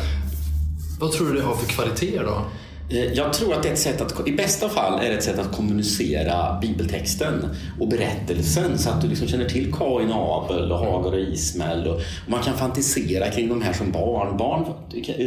[1.00, 2.42] Vad tror du det har för kvaliteter då?
[2.90, 5.22] Eh, jag tror att det är ett sätt att, i bästa fall är det ett
[5.22, 7.48] sätt att kommunicera bibeltexten
[7.80, 11.88] och berättelsen så att du liksom känner till Kain och Abel och Hagar och Ismael.
[11.88, 14.36] Och, man kan fantisera kring de här som barn.
[14.36, 14.64] Barn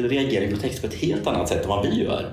[0.09, 2.25] reagerar på text på ett helt annat sätt än vad vi gör.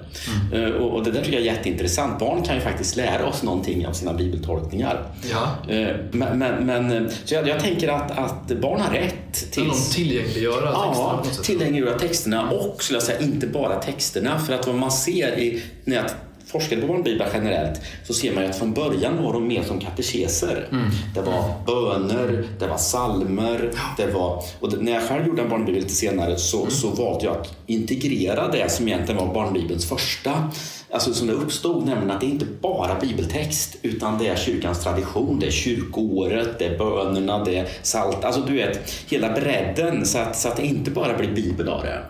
[0.52, 0.64] Mm.
[0.64, 2.18] Uh, och, det där tycker jag är jätteintressant.
[2.18, 5.02] Barn kan ju faktiskt lära oss någonting av sina bibeltolkningar.
[5.30, 5.74] Ja.
[5.74, 9.68] Uh, men, men, men, så jag, jag, tänker att, att barn har rätt till...
[9.68, 11.22] De tillgängliggöra texterna?
[11.24, 14.38] Ja, tillgängliggöra texterna och skulle jag säga inte bara texterna.
[14.38, 16.04] För att vad man ser ser i, när jag
[16.46, 20.68] forskar på barnbiblar generellt så ser man att från början var de mer som katekeser.
[20.70, 20.90] Mm.
[21.14, 24.42] Det var böner, det var salmer, det var...
[24.60, 26.70] Och när jag själv gjorde en barnbibel lite senare så, mm.
[26.70, 30.50] så valde jag att integrera det som egentligen var barnbibelns första
[30.90, 34.84] alltså som det uppstod, nämligen att det är inte bara bibeltext utan det är kyrkans
[34.84, 40.06] tradition, det är kyrkoåret, det är bönerna, det är salt, alltså du vet hela bredden
[40.06, 42.02] så att, så att det inte bara blir bibel av det.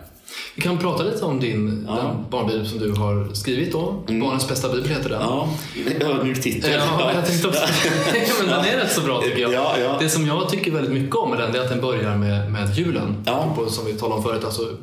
[0.55, 1.95] Vi kan prata lite om din ja.
[1.95, 4.03] den barnbibel som du har skrivit då.
[4.07, 4.21] Mm.
[4.21, 5.21] Barnens bästa bibel heter den.
[5.21, 5.49] Ja,
[6.01, 6.71] ödmjuk titel.
[6.71, 7.59] Ja, jag tänkte också
[8.39, 9.53] men den är rätt så bra tycker jag.
[9.53, 9.97] Ja, ja.
[9.99, 12.77] Det som jag tycker väldigt mycket om med den är att den börjar med, med
[12.77, 13.25] julen.
[13.55, 14.43] På, som vi talade om förut.
[14.43, 14.77] Alltså,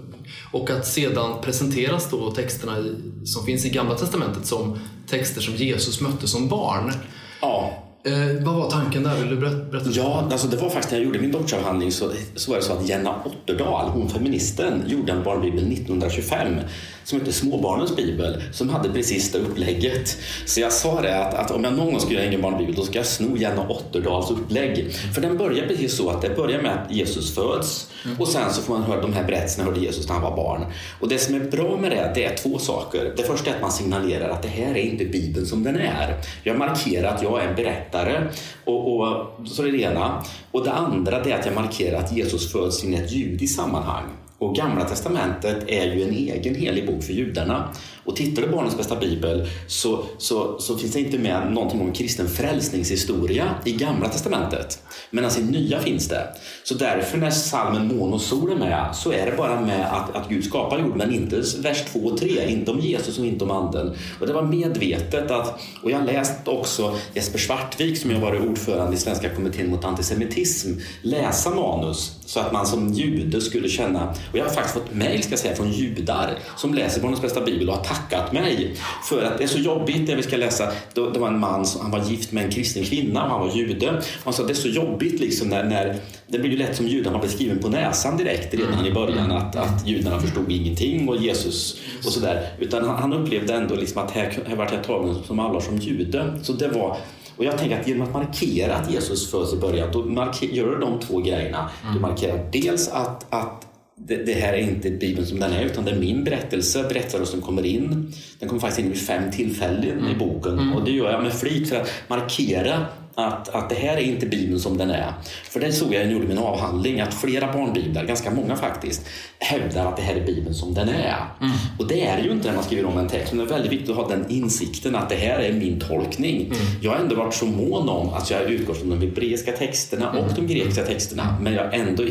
[0.50, 5.54] och att sedan presenteras då texterna i, som finns i Gamla Testamentet som texter som
[5.54, 6.92] Jesus mötte som barn.
[7.40, 7.84] Ja.
[8.06, 9.16] Eh, vad var tanken där?
[9.16, 9.90] Vill du berätta?
[9.90, 12.72] Ja, alltså det var faktiskt när jag gjorde min doktorsavhandling så, så var det så
[12.72, 16.56] att Jenna Otterdal, hon feministen, gjorde en barnbibel 1925
[17.04, 20.18] som hette Småbarnens bibel som hade precis det upplägget.
[20.46, 22.82] Så jag sa det att, att om jag någon gång ska göra en barnbibel då
[22.82, 24.92] ska jag sno Jenna Otterdals upplägg.
[25.14, 28.20] För den börjar precis så att det börjar med att Jesus föds mm.
[28.20, 30.66] och sen så får man höra de här berättelserna hörde Jesus när han var barn.
[31.00, 33.12] Och det som är bra med det, det är två saker.
[33.16, 36.16] Det första är att man signalerar att det här är inte bibeln som den är.
[36.42, 38.28] Jag markerar att jag är en berättare
[38.64, 40.24] och, och så är det ena.
[40.50, 44.04] Och det andra är att jag markerar att Jesus föds in i ett judiskt sammanhang.
[44.38, 47.68] Och Gamla testamentet är ju en egen helig bok för judarna.
[48.04, 51.80] Och tittar du på Barnens bästa bibel så, så, så finns det inte med någonting
[51.80, 54.78] om kristen frälsningshistoria i Gamla testamentet.
[55.10, 56.28] Men alltså i Nya finns det.
[56.64, 60.16] Så därför när salmen Mån och sol är med så är det bara med att,
[60.16, 63.44] att Gud skapar jorden men inte vers 2 och 3, inte om Jesus och inte
[63.44, 63.96] om anden.
[64.20, 68.42] Och det var medvetet att, och jag har läst också Jesper Svartvik som jag varit
[68.42, 74.14] ordförande i Svenska kommittén mot antisemitism, läsa manus så att man som jude skulle känna,
[74.32, 77.68] och jag har faktiskt fått mejl ska säga från judar som läser Barnens bästa bibel
[77.68, 78.76] och har tackat mig
[79.08, 80.72] för att det är så jobbigt det vi ska läsa.
[80.94, 83.56] Det var en man som han var gift med en kristen kvinna och han var
[83.56, 84.02] jude.
[84.24, 86.88] Han sa att det är så jobbigt liksom när, när det blir ju lätt som
[86.88, 91.16] judarna blir skriven på näsan direkt redan i början att, att judarna förstod ingenting och
[91.16, 92.48] Jesus och sådär.
[92.58, 95.78] Utan han, han upplevde ändå liksom att här, här vart jag tagen som allvar som
[95.78, 96.38] jude.
[96.42, 96.96] Så det var
[97.36, 100.00] och jag tänker att genom att markera att Jesus föds i början, då
[100.40, 101.70] gör du de två grejerna.
[101.82, 101.94] Mm.
[101.94, 105.84] Du markerar dels att, att det, det, här är inte Bibeln som den är, utan
[105.84, 106.82] det är min berättelse.
[106.88, 108.12] Berättarrösten kommer in.
[108.38, 110.10] Den kommer faktiskt in vid fem tillfällen mm.
[110.10, 110.52] i boken.
[110.52, 110.72] Mm.
[110.72, 114.26] Och det gör jag med flit för att markera att, att det här är inte
[114.26, 115.12] Bibeln som den är.
[115.50, 119.06] För det såg jag när jag gjorde min avhandling, att flera barnbiblar, ganska många faktiskt,
[119.38, 121.16] hävdar att det här är Bibeln som den är.
[121.40, 121.52] Mm.
[121.78, 123.72] Och det är ju inte när man skriver om en text, men det är väldigt
[123.72, 126.46] viktigt att ha den insikten att det här är min tolkning.
[126.46, 126.56] Mm.
[126.82, 130.34] Jag har ändå varit så mån om att jag utgår från de hebreiska texterna och
[130.34, 132.02] de grekiska texterna, men jag är ändå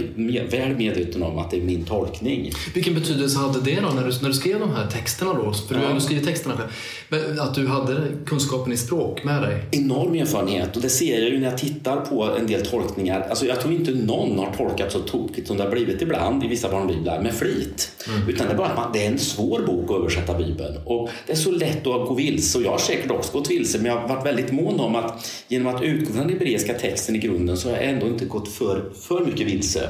[0.58, 2.52] väl medveten om att det är min tolkning.
[2.74, 5.54] Vilken betydelse hade det då när du, när du skrev de här texterna då?
[5.54, 7.40] För du har ju skrivit texterna själv.
[7.40, 9.66] Att du hade kunskapen i språk med dig?
[9.72, 13.28] Enorm erfarenhet och det ser jag ju när jag tittar på en del tolkningar.
[13.30, 16.48] Alltså jag tror inte någon har tolkat så tokigt som det har blivit ibland i
[16.48, 17.92] vissa barnbiblar med flit.
[18.08, 18.30] Mm.
[18.30, 20.78] Utan det är bara att man, det är en svår bok att översätta Bibeln.
[20.86, 23.78] Och det är så lätt att gå vilse och jag har säkert också gått vilse
[23.78, 27.16] men jag har varit väldigt mån om att genom att utgå från den hebreiska texten
[27.16, 29.90] i grunden så har jag ändå inte gått för, för mycket vilse.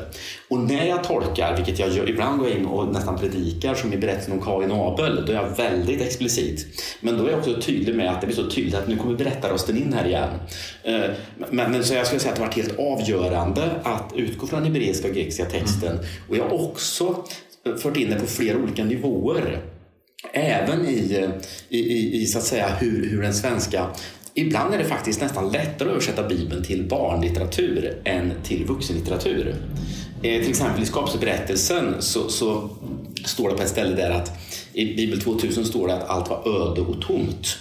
[0.50, 3.98] Och när jag tolkar, vilket jag gör, ibland går in och nästan predikar som i
[3.98, 6.66] berättelsen om Kain och Abel, då är jag väldigt explicit.
[7.00, 9.18] Men då är jag också tydlig med att det blir så tydligt att nu kommer
[9.18, 10.30] berättarrösten in här igen.
[10.94, 11.12] Eh,
[11.52, 15.08] men, så jag skulle säga att det varit helt avgörande att utgå från den hebreiska
[15.08, 16.00] och grekiska texten.
[16.30, 17.24] Och jag har också
[17.82, 19.62] fört in det på flera olika nivåer.
[20.34, 21.30] Även i,
[21.70, 23.88] i, i, i så att säga hur, hur den svenska
[24.36, 29.56] Ibland är det faktiskt nästan lättare att översätta Bibeln till barnlitteratur än till vuxenlitteratur.
[30.24, 32.70] Eh, till exempel i skapelseberättelsen så, så
[33.26, 34.32] står det på ett ställe där att
[34.74, 37.58] i Bibel 2000 står det att allt var öde och tomt.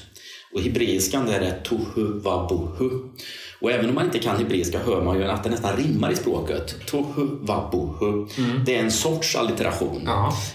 [0.52, 2.90] Och hebreiskan där är tohu vabohu.
[3.62, 6.16] Och även om man inte kan hebreiska hör man ju att det nästan rimmar i
[6.16, 6.74] språket.
[6.86, 8.26] Tohu vabuhu.
[8.38, 8.64] Mm.
[8.66, 10.08] Det är en sorts allitteration.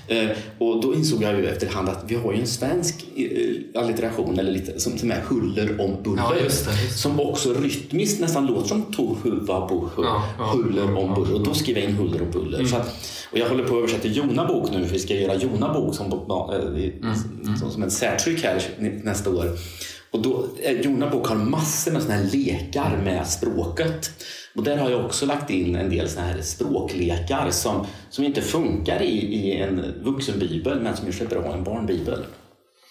[0.07, 4.39] Eh, och då insåg jag ju efterhand att vi har ju en svensk eh, allitteration
[4.39, 6.23] eller lite, som, som är huller om buller.
[6.29, 6.99] Ja, just det, just det.
[6.99, 9.89] Som också rytmiskt nästan låter som tohu vabuhu.
[9.97, 11.33] Ja, ja, huller om buller.
[11.33, 12.59] Och då skriver jag in huller och buller.
[12.59, 12.73] Mm.
[12.73, 15.73] Att, och jag håller på att översätta Jona bok nu för vi ska göra Jona
[15.73, 17.15] bok som, äh, mm.
[17.59, 18.61] som, som en särtryck här
[19.03, 19.45] nästa år.
[20.17, 24.09] Och då, eh, Jona bok har massor med såna här lekar med språket.
[24.55, 28.41] Och där har jag också lagt in en del såna här språklekar som, som inte
[28.41, 32.25] funkar i, i en vuxenbibel men som gör bra i en barnbibel.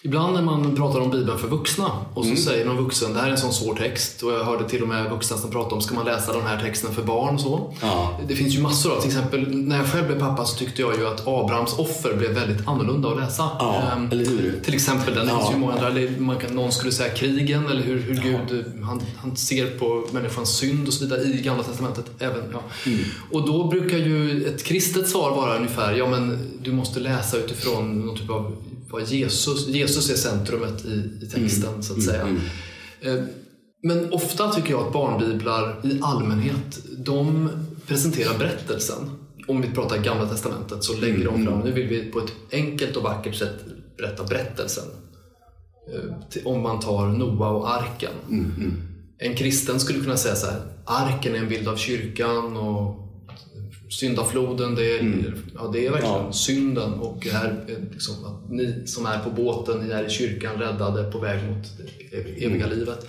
[0.07, 2.37] Ibland när man pratar om Bibeln för vuxna och så mm.
[2.37, 4.87] säger någon vuxen det här är en sån svår text och jag hörde till och
[4.87, 7.73] med vuxna som pratade om ska man läsa den här texten för barn och så.
[7.81, 8.19] Ja.
[8.27, 10.97] Det finns ju massor av, till exempel när jag själv blev pappa så tyckte jag
[10.97, 13.49] ju att Abrahams offer blev väldigt annorlunda att läsa.
[13.59, 14.59] Ja, um, eller hur?
[14.63, 15.39] Till exempel, den ja.
[15.39, 18.65] finns ju många andra, eller man kan, någon skulle säga krigen eller hur, hur Gud
[18.83, 22.05] han, han ser på människans synd och så vidare i Gamla Testamentet.
[22.19, 22.43] Även.
[22.85, 22.99] Mm.
[23.31, 28.05] Och då brukar ju ett kristet svar vara ungefär, ja men du måste läsa utifrån
[28.05, 28.55] någon typ av
[28.89, 31.83] vad Jesus, Jesus är centrumet i, i texten mm.
[31.83, 32.21] så att säga.
[32.21, 32.39] Mm.
[33.01, 33.17] mm.
[33.17, 33.23] Eh,
[33.83, 37.49] men ofta tycker jag att barnbiblar i allmänhet, de
[37.87, 39.09] presenterar berättelsen.
[39.47, 41.65] Om vi pratar Gamla Testamentet så lägger de fram, mm.
[41.65, 43.55] nu vill vi på ett enkelt och vackert sätt
[43.97, 44.83] berätta berättelsen.
[45.93, 48.11] Eh, om man tar Noa och arken.
[48.29, 48.73] Mm.
[49.17, 53.06] En kristen skulle kunna säga så här, arken är en bild av kyrkan och
[53.89, 55.33] syndafloden, det är, mm.
[55.55, 56.31] ja, det är verkligen ja.
[56.31, 61.11] synden och här, liksom, att ni som är på båten, ni är i kyrkan räddade
[61.11, 62.79] på väg mot det eviga mm.
[62.79, 63.07] livet.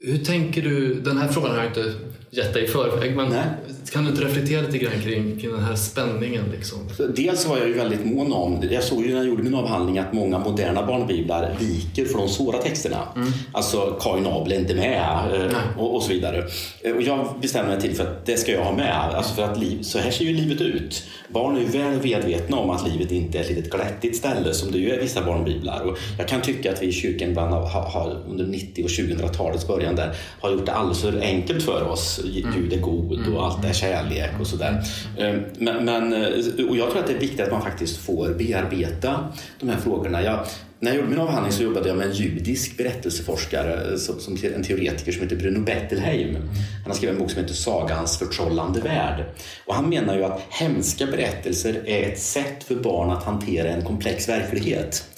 [0.00, 1.94] Hur tänker du, den här frågan har jag inte
[2.30, 3.44] dig i förväg, men Nej.
[3.92, 6.44] kan du inte reflektera lite grann kring, kring den här spänningen?
[6.52, 6.78] Liksom?
[7.16, 9.98] Dels var jag ju väldigt mån om, jag såg ju när jag gjorde min avhandling
[9.98, 13.08] att många moderna barnbiblar viker för de svåra texterna.
[13.16, 13.28] Mm.
[13.52, 15.00] Alltså Kain Abel är inte med
[15.34, 16.44] eh, och, och, så vidare.
[16.82, 19.42] Eh, och jag bestämde mig till för att det ska jag ha med, alltså för
[19.42, 21.02] att liv, så här ser ju livet ut.
[21.28, 24.72] Barn är ju väl medvetna om att livet inte är ett litet glättigt ställe som
[24.72, 25.80] det ju är i vissa barnbiblar.
[25.80, 29.66] Och jag kan tycka att vi i kyrkan ibland har, har under 90 och 2000-talets
[29.66, 32.19] början där har gjort det alldeles för enkelt för oss
[32.54, 33.36] Gud är god och mm.
[33.36, 34.82] allt är kärlek och sådär.
[35.18, 38.28] Ehm, men, men, eh, och jag tror att det är viktigt att man faktiskt får
[38.28, 40.22] bearbeta de här frågorna.
[40.22, 40.46] Jag,
[40.80, 44.62] när jag gjorde min avhandling så jobbade jag med en judisk berättelseforskare, som, som en
[44.62, 46.34] teoretiker som heter Bruno Bettelheim.
[46.34, 49.24] Han har skrivit en bok som heter Sagans förtrollande värld.
[49.66, 53.84] Och han menar ju att hemska berättelser är ett sätt för barn att hantera en
[53.84, 55.09] komplex verklighet.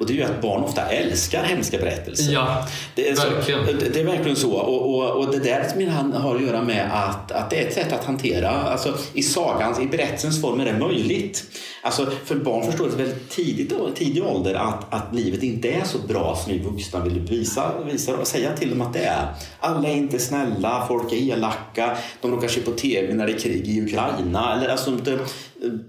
[0.00, 2.32] Och det är ju att barn ofta älskar hemska berättelser.
[2.32, 3.66] Ja, det är, verkligen.
[3.66, 4.52] Så, det är verkligen så.
[4.52, 7.74] Och, och, och det där han har att göra med att, att det är ett
[7.74, 11.44] sätt att hantera, alltså i sagans, i berättelsens form är det möjligt.
[11.82, 15.98] Alltså för barn förstår det väldigt tidigt, tidig ålder att, att livet inte är så
[15.98, 19.26] bra som vi vuxna vill visa, visa och säga till dem att det är.
[19.60, 23.38] Alla är inte snälla, folk är elaka, de råkar se på TV när det är
[23.38, 24.56] krig i Ukraina.
[24.56, 24.98] Eller, alltså,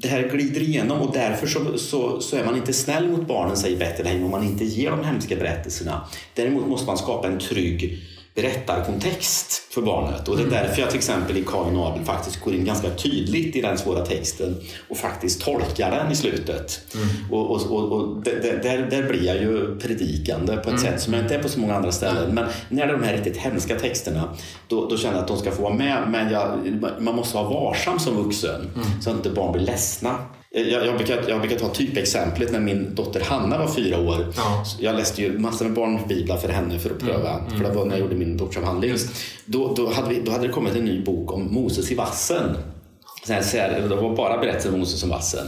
[0.01, 3.57] det, här glider igenom och därför så, så, så, är man inte snäll mot barnen,
[3.57, 6.07] säger Bettelheim, om man inte ger de hemska berättelserna.
[6.33, 7.99] Däremot måste man skapa en trygg
[8.35, 10.27] berättarkontext för barnet.
[10.27, 12.89] Och det är därför jag till exempel i Kain och Abel faktiskt går in ganska
[12.89, 14.55] tydligt i den svåra texten
[14.89, 16.81] och faktiskt tolkar den i slutet.
[16.95, 17.31] Mm.
[17.31, 20.79] Och, och, och, och där, där blir jag ju predikande på ett mm.
[20.79, 22.35] sätt som jag inte är på så många andra ställen.
[22.35, 24.35] Men när det är de här riktigt hemska texterna
[24.67, 26.03] då, då känner jag att de ska få vara med.
[26.09, 26.59] Men jag,
[26.99, 29.01] man måste vara varsam som vuxen mm.
[29.01, 30.17] så att inte barn blir ledsna.
[30.53, 34.33] Jag, jag, brukar, jag brukar ta typexemplet när min dotter Hanna var fyra år.
[34.37, 34.63] Ja.
[34.79, 37.33] Jag läste ju massor med barnbiblar för henne för att pröva.
[37.33, 37.57] Mm, mm.
[37.57, 38.95] För det var när jag gjorde min doktorsavhandling.
[39.45, 42.57] Då, då, hade vi, då hade det kommit en ny bok om Moses i vassen.
[43.25, 45.47] Så här, det var bara berättelser om Moses i vassen.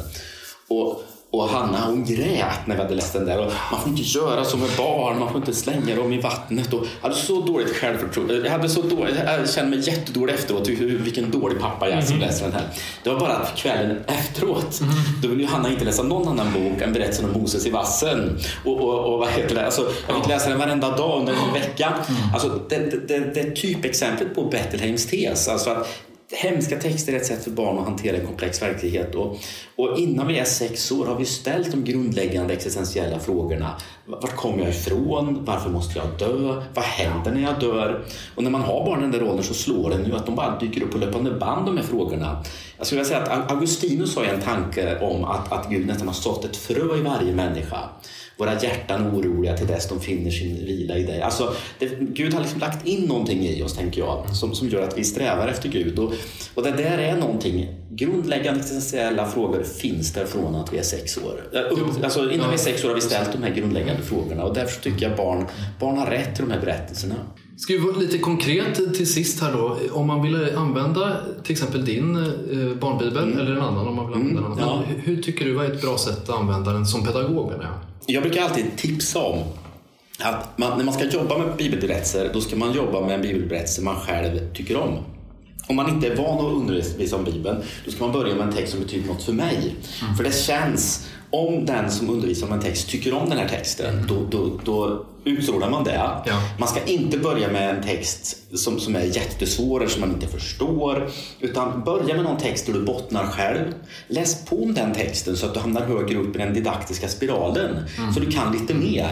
[0.67, 3.39] Och och Hanna hon grät när vi hade läst den där.
[3.39, 6.73] Och man får inte göra så med barn, man får inte slänga dem i vattnet.
[6.73, 8.35] Och jag hade så dåligt självförtroende.
[8.35, 12.15] Jag, hade så dåligt, jag kände mig jättedålig efteråt, vilken dålig pappa jag är som
[12.15, 12.25] mhm.
[12.25, 12.67] läser den här.
[13.03, 14.81] Det var bara kvällen efteråt.
[14.81, 14.93] Mm.
[15.21, 18.39] Då ville ju Hanna inte läsa någon annan bok än berättelsen om Moses i vassen.
[18.65, 19.65] Och, och, och vad heter det?
[19.65, 21.93] Alltså, jag fick läsa den varenda dag under en vecka.
[22.09, 22.33] Mm.
[22.33, 25.47] Alltså, det, det, det, det är typexemplet på Bettelheims tes.
[25.47, 25.87] Alltså att
[26.35, 29.15] hemska texter är ett sätt för barn att hantera en komplex verklighet.
[29.15, 29.37] Och,
[29.75, 33.75] och innan vi är sex år har vi ställt de grundläggande existentiella frågorna.
[34.05, 35.45] Vart kommer jag ifrån?
[35.45, 36.63] Varför måste jag dö?
[36.73, 38.05] Vad händer när jag dör?
[38.35, 40.35] Och när man har barn i den där åldern så slår den ju att de
[40.35, 42.43] bara dyker upp på löpande band, de här frågorna.
[42.77, 46.15] Jag skulle vilja säga att Augustinus har en tanke om att, att Gud nästan har
[46.15, 47.89] sått ett frö i varje människa
[48.37, 51.21] våra hjärtan oroliga till dess de finner sin vila i dig.
[51.21, 54.81] Alltså, det, Gud har liksom lagt in någonting i oss, tänker jag, som, som gör
[54.81, 55.99] att vi strävar efter Gud.
[55.99, 56.13] Och,
[56.55, 61.17] och det där är någonting, grundläggande existentiella frågor finns där från att vi är sex
[61.17, 61.43] år.
[62.03, 64.81] Alltså, innan vi är sex år har vi ställt de här grundläggande frågorna och därför
[64.81, 65.45] tycker jag barn,
[65.79, 67.15] barn har rätt till de här berättelserna.
[67.57, 69.77] Ska vi vara lite konkret till sist här då.
[69.91, 73.39] Om man vill använda till exempel din eh, barnbibel mm.
[73.39, 74.83] eller en annan om man vill använda mm, Ja.
[74.87, 77.51] Hur, hur, tycker du, vad är ett bra sätt att använda den som pedagog?
[77.51, 77.92] Menar jag?
[78.05, 79.43] Jag brukar alltid tipsa om
[80.19, 83.81] att man, när man ska jobba med bibelberättelser, då ska man jobba med en bibelberättelse
[83.81, 84.97] man själv tycker om.
[85.67, 88.53] Om man inte är van att undervisa om Bibeln, då ska man börja med en
[88.53, 89.75] text som betyder något för mig.
[90.01, 90.15] Mm.
[90.15, 94.05] För det känns om den som undervisar om en text tycker om den här texten,
[94.07, 95.93] då, då, då utstrålar man det.
[96.25, 96.41] Ja.
[96.59, 100.27] Man ska inte börja med en text som, som är jättesvår eller som man inte
[100.27, 101.09] förstår.
[101.39, 103.73] Utan börja med någon text där du bottnar själv.
[104.07, 107.71] Läs på om den texten så att du hamnar högre upp i den didaktiska spiralen.
[107.97, 108.13] Mm.
[108.13, 109.09] Så du kan lite mer.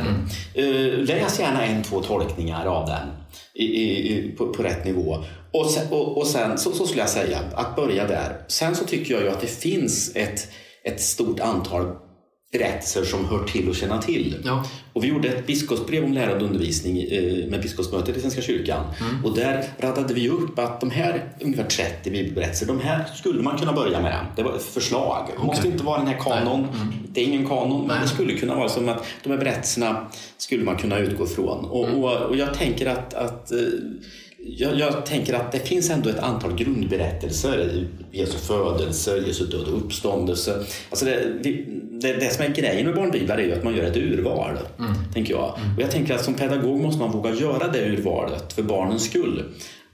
[0.55, 0.75] Mm.
[0.75, 3.07] Uh, läs gärna en, två tolkningar av den
[3.53, 5.17] i, i, på, på, rätt nivå.
[5.51, 8.38] Och sen, och, och sen så, så, skulle jag säga att börja där.
[8.47, 10.47] Sen så tycker jag ju att det finns ett,
[10.84, 11.95] ett stort antal
[12.51, 14.37] berättelser som hör till och känna till.
[14.45, 14.65] Ja.
[14.93, 18.85] Och vi gjorde ett biskopsbrev om lärande undervisning eh, med biskopsmötet i Svenska kyrkan.
[18.99, 19.25] Mm.
[19.25, 23.57] Och där radade vi upp att de här ungefär 30 bibelberättelser, de här skulle man
[23.57, 24.25] kunna börja med.
[24.35, 25.27] Det var ett förslag.
[25.37, 26.59] Det måste inte vara den här kanon.
[26.59, 26.93] Mm.
[27.07, 30.63] Det är ingen kanon, men det skulle kunna vara som att de här berättelserna skulle
[30.63, 31.65] man kunna utgå från.
[31.65, 32.03] Och, mm.
[32.03, 33.57] och, och jag tänker att, att eh,
[34.45, 37.87] jag, jag, tänker att det finns ändå ett antal grundberättelser.
[38.11, 40.65] Jesu födelse, Jesu död och uppståndelse.
[40.89, 41.65] Alltså det,
[42.01, 44.57] det, det som är grejen med barnbiblar är ju att man gör ett urval.
[44.79, 44.93] Mm.
[45.13, 45.59] Tänker jag.
[45.59, 45.75] Mm.
[45.75, 49.43] Och jag tänker att som pedagog måste man våga göra det urvalet för barnens skull.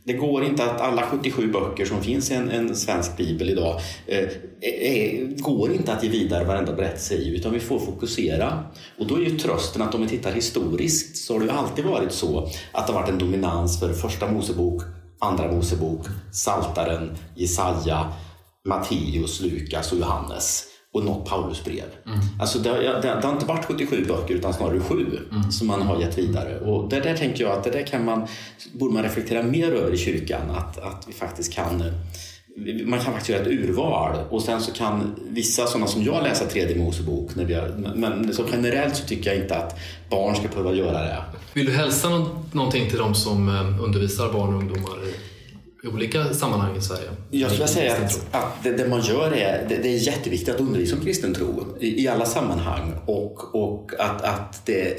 [0.04, 3.82] Det går inte att alla 77 böcker som finns i en, en svensk bibel idag
[4.06, 4.30] eh,
[4.62, 8.64] är, går inte att ge vidare varenda berättelse i utan vi får fokusera.
[9.00, 11.86] Och då är ju trösten att om vi tittar historiskt så har det ju alltid
[11.86, 14.84] varit så att det har varit en dominans för första Mosebok,
[15.20, 18.14] andra Mosebok, Saltaren, Jesaja,
[18.66, 21.84] Matteus, Lukas och Johannes och något Paulusbrev.
[22.06, 22.20] Mm.
[22.40, 25.52] Alltså det, det, det, har inte varit 77 böcker utan snarare sju mm.
[25.52, 26.60] som man har gett vidare.
[26.60, 28.28] Och det där tänker jag att det där kan man,
[28.74, 30.42] borde man reflektera mer över i kyrkan.
[30.50, 31.84] Att, att vi faktiskt kan
[32.86, 36.46] man kan faktiskt göra ett urval och sen så kan vissa sådana som jag läsa
[36.46, 37.36] tredje Mosebok.
[37.36, 39.80] När vi har, men så generellt så tycker jag inte att
[40.10, 41.24] barn ska behöva göra det.
[41.54, 42.10] Vill du hälsa
[42.52, 44.98] någonting till de som eh, undervisar barn och ungdomar
[45.88, 47.10] olika sammanhang i Sverige?
[47.32, 50.62] Jag skulle säga att, att det, det, man gör är, det, det, är jätteviktigt att
[50.62, 54.98] undervisa om kristen tro i, i alla sammanhang och, och att, att det,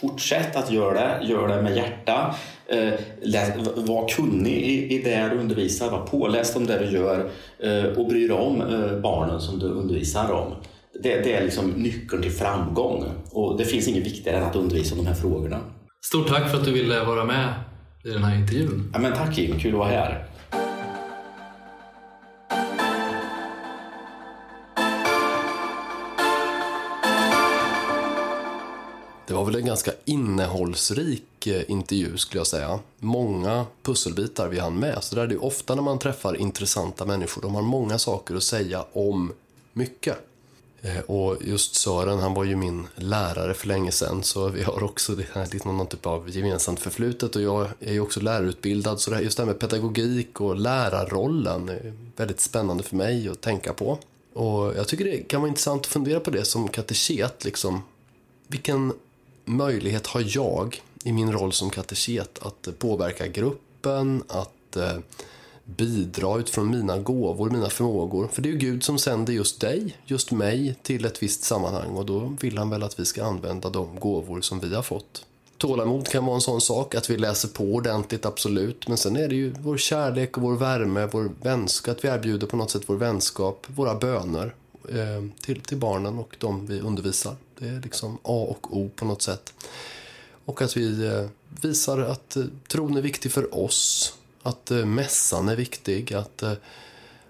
[0.00, 2.34] fortsätt att göra det, gör det med hjärta.
[2.66, 2.92] Eh,
[3.76, 8.08] var kunnig i, i det du undervisar, var påläst om det du gör eh, och
[8.08, 10.54] bry dig om eh, barnen som du undervisar om.
[11.02, 14.94] Det, det är liksom nyckeln till framgång och det finns inget viktigare än att undervisa
[14.94, 15.60] om de här frågorna.
[16.04, 17.54] Stort tack för att du ville vara med
[18.04, 18.90] i den här intervjun.
[18.92, 20.28] Ja, men tack Jim, kul att vara här.
[29.26, 32.78] Det var väl en ganska innehållsrik eh, intervju skulle jag säga.
[32.98, 35.04] Många pusselbitar vi hann med.
[35.04, 37.42] Så där är det ofta när man träffar intressanta människor.
[37.42, 39.32] De har många saker att säga om
[39.72, 40.31] mycket.
[40.82, 44.82] Eh, och just Sören, han var ju min lärare för länge sedan så vi har
[44.82, 49.10] också det här, någon typ av gemensamt förflutet och jag är ju också lärarutbildad så
[49.10, 53.40] det här, just det här med pedagogik och lärarrollen är väldigt spännande för mig att
[53.40, 53.98] tänka på.
[54.34, 57.82] Och jag tycker det kan vara intressant att fundera på det som kateket, liksom.
[58.46, 58.92] Vilken
[59.44, 64.98] möjlighet har jag i min roll som kateket att påverka gruppen, att eh,
[65.64, 68.28] bidra utifrån mina gåvor, mina förmågor.
[68.28, 71.90] För det är ju Gud som sänder just dig, just mig, till ett visst sammanhang
[71.90, 75.26] och då vill han väl att vi ska använda de gåvor som vi har fått.
[75.62, 78.88] Tålamod kan vara en sån sak, att vi läser på ordentligt, absolut.
[78.88, 82.46] Men sen är det ju vår kärlek och vår värme, vår vänskap, att vi erbjuder
[82.46, 84.54] på något sätt vår vänskap, våra böner
[84.88, 87.36] eh, till, till barnen och de vi undervisar.
[87.58, 89.54] Det är liksom A och O på något sätt.
[90.44, 91.26] Och att vi eh,
[91.62, 96.52] visar att eh, tron är viktig för oss, att eh, mässan är viktig, att, eh,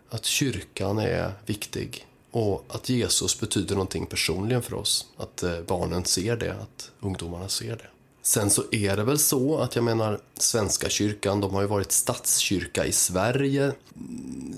[0.08, 5.06] att kyrkan är viktig och att Jesus betyder någonting personligen för oss.
[5.16, 7.86] Att eh, barnen ser det, att ungdomarna ser det.
[8.22, 11.92] Sen så är det väl så att jag menar Svenska kyrkan, de har ju varit
[11.92, 13.72] statskyrka i Sverige.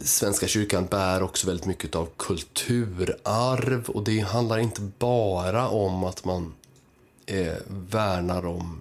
[0.05, 6.25] Svenska kyrkan bär också väldigt mycket av kulturarv och det handlar inte bara om att
[6.25, 6.55] man
[7.27, 8.81] eh, värnar om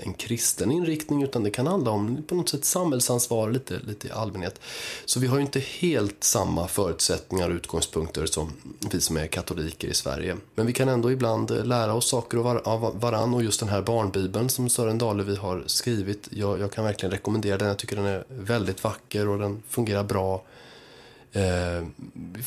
[0.00, 4.10] en kristen inriktning utan det kan handla om på något sätt samhällsansvar lite, lite i
[4.10, 4.60] allmänhet.
[5.04, 8.52] Så vi har ju inte helt samma förutsättningar och utgångspunkter som
[8.90, 10.36] vi som är katoliker i Sverige.
[10.54, 13.82] Men vi kan ändå ibland eh, lära oss saker av varann och just den här
[13.82, 17.68] barnbibeln som Sören Dalevi har skrivit, jag, jag kan verkligen rekommendera den.
[17.68, 20.42] Jag tycker den är väldigt vacker och den fungerar bra
[21.36, 21.86] Eh,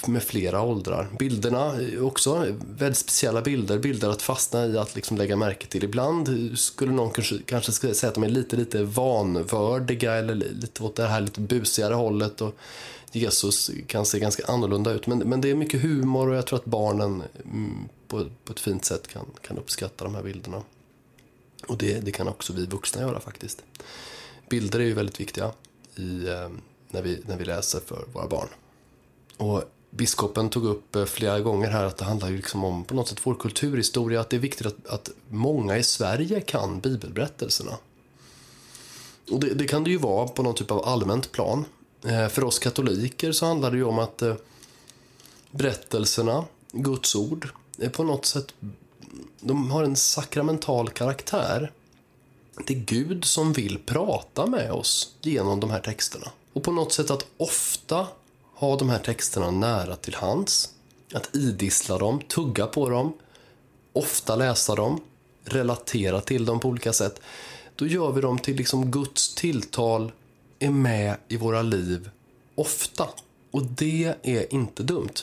[0.07, 1.07] med flera åldrar.
[1.19, 3.79] Bilderna också, väldigt speciella bilder.
[3.79, 5.83] Bilder att fastna i, att liksom lägga märke till.
[5.83, 6.29] Ibland
[6.59, 11.07] skulle någon kanske, kanske säga att de är lite, lite vanvördiga eller lite åt det
[11.07, 12.41] här lite busigare hållet.
[12.41, 12.55] Och
[13.11, 15.07] Jesus kan se ganska annorlunda ut.
[15.07, 18.59] Men, men det är mycket humor och jag tror att barnen mm, på, på ett
[18.59, 20.61] fint sätt kan, kan uppskatta de här bilderna.
[21.67, 23.63] Och det, det kan också vi vuxna göra faktiskt.
[24.49, 25.51] Bilder är ju väldigt viktiga
[25.95, 26.49] i, eh,
[26.89, 28.47] när, vi, när vi läser för våra barn.
[29.39, 32.95] Och biskopen tog upp eh, flera gånger här att det handlar ju liksom om på
[32.95, 37.77] något sätt vår kulturhistoria, att det är viktigt att, att många i Sverige kan bibelberättelserna.
[39.31, 41.65] Och det, det, kan det ju vara på någon typ av allmänt plan.
[42.05, 44.35] Eh, för oss katoliker så handlar det ju om att eh,
[45.51, 48.53] berättelserna, Guds ord, är på något sätt,
[49.39, 51.71] de har en sakramental karaktär.
[52.67, 56.27] Det är Gud som vill prata med oss genom de här texterna.
[56.53, 58.07] Och på något sätt att ofta
[58.59, 60.69] ha de här texterna nära till hands,
[61.13, 63.13] att idissla dem, tugga på dem,
[63.93, 65.01] ofta läsa dem,
[65.43, 67.21] relatera till dem på olika sätt.
[67.75, 70.11] Då gör vi dem till liksom Guds tilltal
[70.59, 72.09] är med i våra liv
[72.55, 73.09] ofta.
[73.51, 75.13] Och det är inte dumt.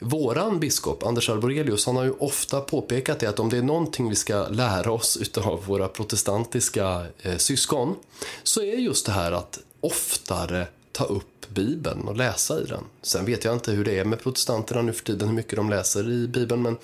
[0.00, 4.08] Våran biskop, Anders Arborelius, han har ju ofta påpekat det att om det är någonting
[4.08, 7.96] vi ska lära oss utav våra protestantiska eh, syskon
[8.42, 10.66] så är just det här att oftare
[10.98, 12.84] ta upp Bibeln och läsa i den.
[13.02, 15.70] Sen vet jag inte hur det är med protestanterna nu för tiden, hur mycket de
[15.70, 16.76] läser i Bibeln, men,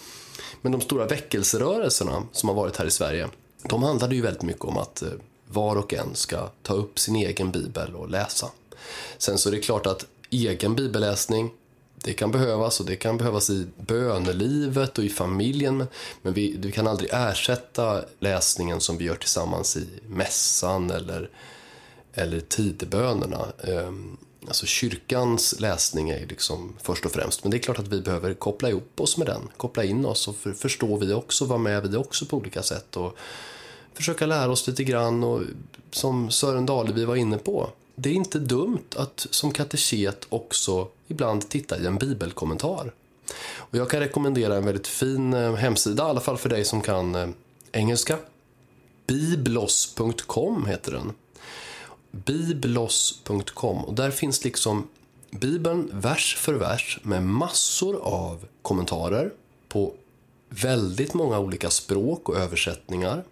[0.62, 3.28] men de stora väckelserörelserna som har varit här i Sverige,
[3.62, 5.08] de handlade ju väldigt mycket om att eh,
[5.48, 8.50] var och en ska ta upp sin egen bibel och läsa.
[9.18, 11.50] Sen så är det klart att egen bibelläsning,
[11.94, 15.86] det kan behövas och det kan behövas i bönelivet och i familjen.
[16.22, 21.30] Men vi, vi kan aldrig ersätta läsningen som vi gör tillsammans i mässan eller
[22.14, 23.46] eller tidebönerna.
[23.64, 28.00] Ehm, alltså kyrkans läsning är liksom först och främst, men det är klart att vi
[28.00, 31.58] behöver koppla ihop oss med den, koppla in oss och för, förstå vi också, vara
[31.58, 33.16] med vi också på olika sätt och
[33.94, 35.42] försöka lära oss lite grann och
[35.90, 41.48] som Sören Dalevi var inne på, det är inte dumt att som kateket också ibland
[41.48, 42.92] titta i en bibelkommentar.
[43.56, 46.80] Och jag kan rekommendera en väldigt fin eh, hemsida, i alla fall för dig som
[46.80, 47.28] kan eh,
[47.72, 48.18] engelska.
[49.06, 51.12] Biblos.com heter den
[52.14, 54.88] biblos.com och där finns liksom
[55.30, 59.32] Bibeln vers för vers med massor av kommentarer
[59.68, 59.94] på
[60.48, 63.24] väldigt många olika språk och översättningar.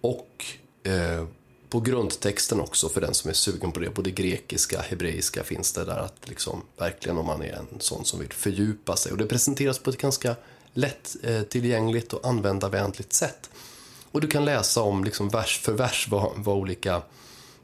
[0.00, 0.44] Och
[0.82, 1.26] eh,
[1.70, 3.90] på grundtexten också för den som är sugen på det.
[3.90, 8.20] Både grekiska, hebreiska finns det där att liksom verkligen om man är en sån som
[8.20, 9.12] vill fördjupa sig.
[9.12, 10.36] Och det presenteras på ett ganska
[10.72, 13.50] lätt eh, tillgängligt och användarvänligt sätt.
[14.10, 17.02] Och du kan läsa om liksom vers för vers vad, vad olika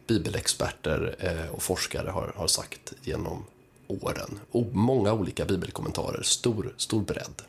[0.06, 3.44] bibelexperter eh, och forskare har, har sagt genom
[3.88, 4.40] åren.
[4.50, 7.42] Och många olika bibelkommentarer, stor, stor bredd.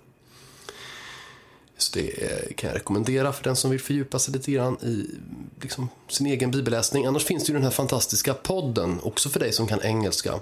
[1.78, 5.10] Så det eh, kan jag rekommendera för den som vill fördjupa sig lite grann i
[5.62, 7.06] liksom, sin egen bibelläsning.
[7.06, 10.40] Annars finns det ju den här fantastiska podden, också för dig som kan engelska.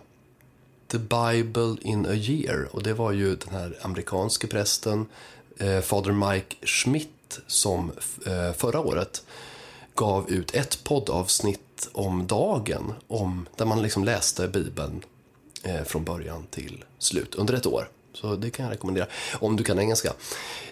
[0.87, 2.67] The Bible in a year.
[2.71, 5.05] Och det var ju den här amerikanske prästen
[5.57, 7.91] eh, Fader Mike Schmidt som
[8.25, 9.23] eh, förra året
[9.95, 15.03] gav ut ett poddavsnitt om dagen om, där man liksom läste Bibeln
[15.63, 17.89] eh, från början till slut under ett år.
[18.13, 19.07] Så det kan jag rekommendera
[19.39, 20.13] om du kan engelska.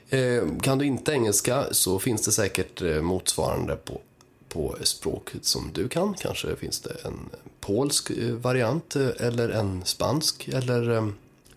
[0.10, 4.02] Eh, kan du inte engelska så finns det säkert eh, motsvarande på,
[4.50, 6.14] på språk som du kan.
[6.14, 7.30] Kanske finns det en
[7.62, 11.08] polsk eh, variant eh, eller en spansk eller eh,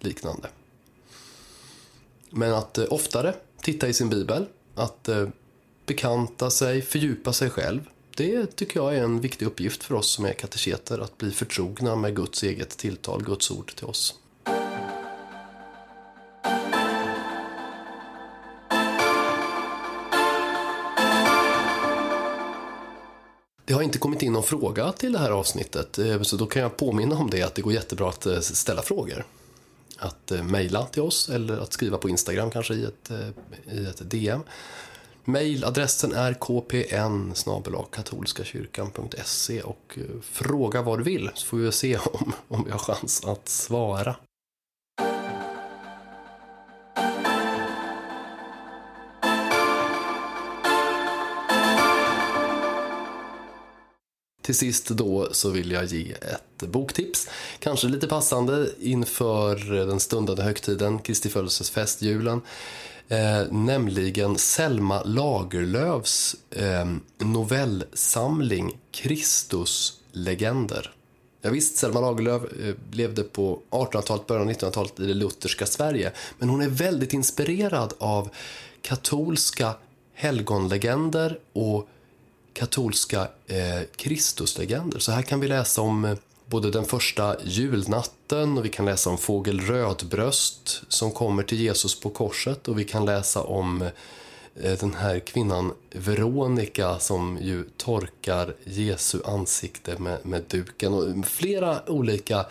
[0.01, 0.49] liknande.
[2.31, 5.09] Men att oftare titta i sin bibel, att
[5.87, 7.81] bekanta sig, fördjupa sig själv.
[8.17, 11.97] Det tycker jag är en viktig uppgift för oss som är kateketer, att bli förtrogna
[11.97, 14.15] med Guds eget tilltal, Guds ord till oss.
[23.65, 26.63] Det har inte kommit in någon fråga till det här avsnittet, eh, så då kan
[26.63, 29.25] jag påminna om det att det går jättebra att eh, ställa frågor.
[29.99, 33.11] Att eh, mejla till oss eller att skriva på Instagram kanske i ett,
[33.73, 34.41] i ett DM.
[35.27, 37.35] Mailadressen är kpn
[37.91, 42.79] katolskakyrkan.se och eh, fråga vad du vill så får vi se om, om vi har
[42.79, 44.17] chans att svara.
[54.43, 57.29] Till sist då så vill jag ge ett boktips.
[57.59, 59.57] Kanske lite passande inför
[59.87, 62.41] den stundande högtiden, Kristi födelsesfest, julen.
[63.09, 66.87] Eh, nämligen Selma Lagerlöfs eh,
[67.19, 70.93] novellsamling Kristuslegender.
[71.43, 76.13] Ja, visst, Selma Lagerlöf eh, levde på 1800-talet, början av 1900-talet i det lutherska Sverige.
[76.39, 78.29] Men hon är väldigt inspirerad av
[78.83, 79.75] katolska
[80.15, 81.89] helgonlegender och
[82.53, 84.99] katolska eh, Kristuslegender.
[84.99, 86.17] Så här kan vi läsa om eh,
[86.55, 92.01] både den första julnatten och vi kan läsa om fågel Rödbröst som kommer till Jesus
[92.01, 93.83] på korset och vi kan läsa om
[94.63, 101.91] eh, den här kvinnan Veronica som ju torkar Jesu ansikte med, med duken och flera
[101.91, 102.47] olika,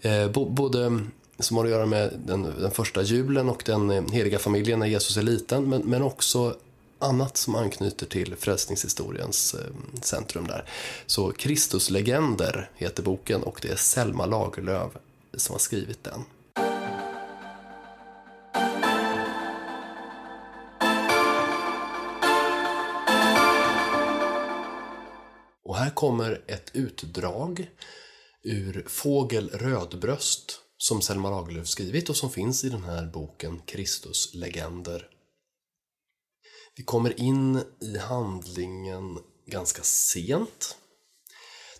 [0.00, 1.00] eh, både
[1.38, 4.86] som har att göra med den, den första julen och den eh, heliga familjen när
[4.86, 6.54] Jesus är liten men, men också
[6.98, 10.64] annat som anknyter till frälsningshistoriens eh, centrum där.
[11.06, 14.92] Så Kristuslegender heter boken och det är Selma Lagerlöf
[15.34, 16.24] som har skrivit den.
[25.64, 27.70] Och här kommer ett utdrag
[28.42, 35.08] ur Fågel Rödbröst som Selma Lagerlöf skrivit och som finns i den här boken Kristuslegender
[36.78, 40.76] vi kommer in i handlingen ganska sent.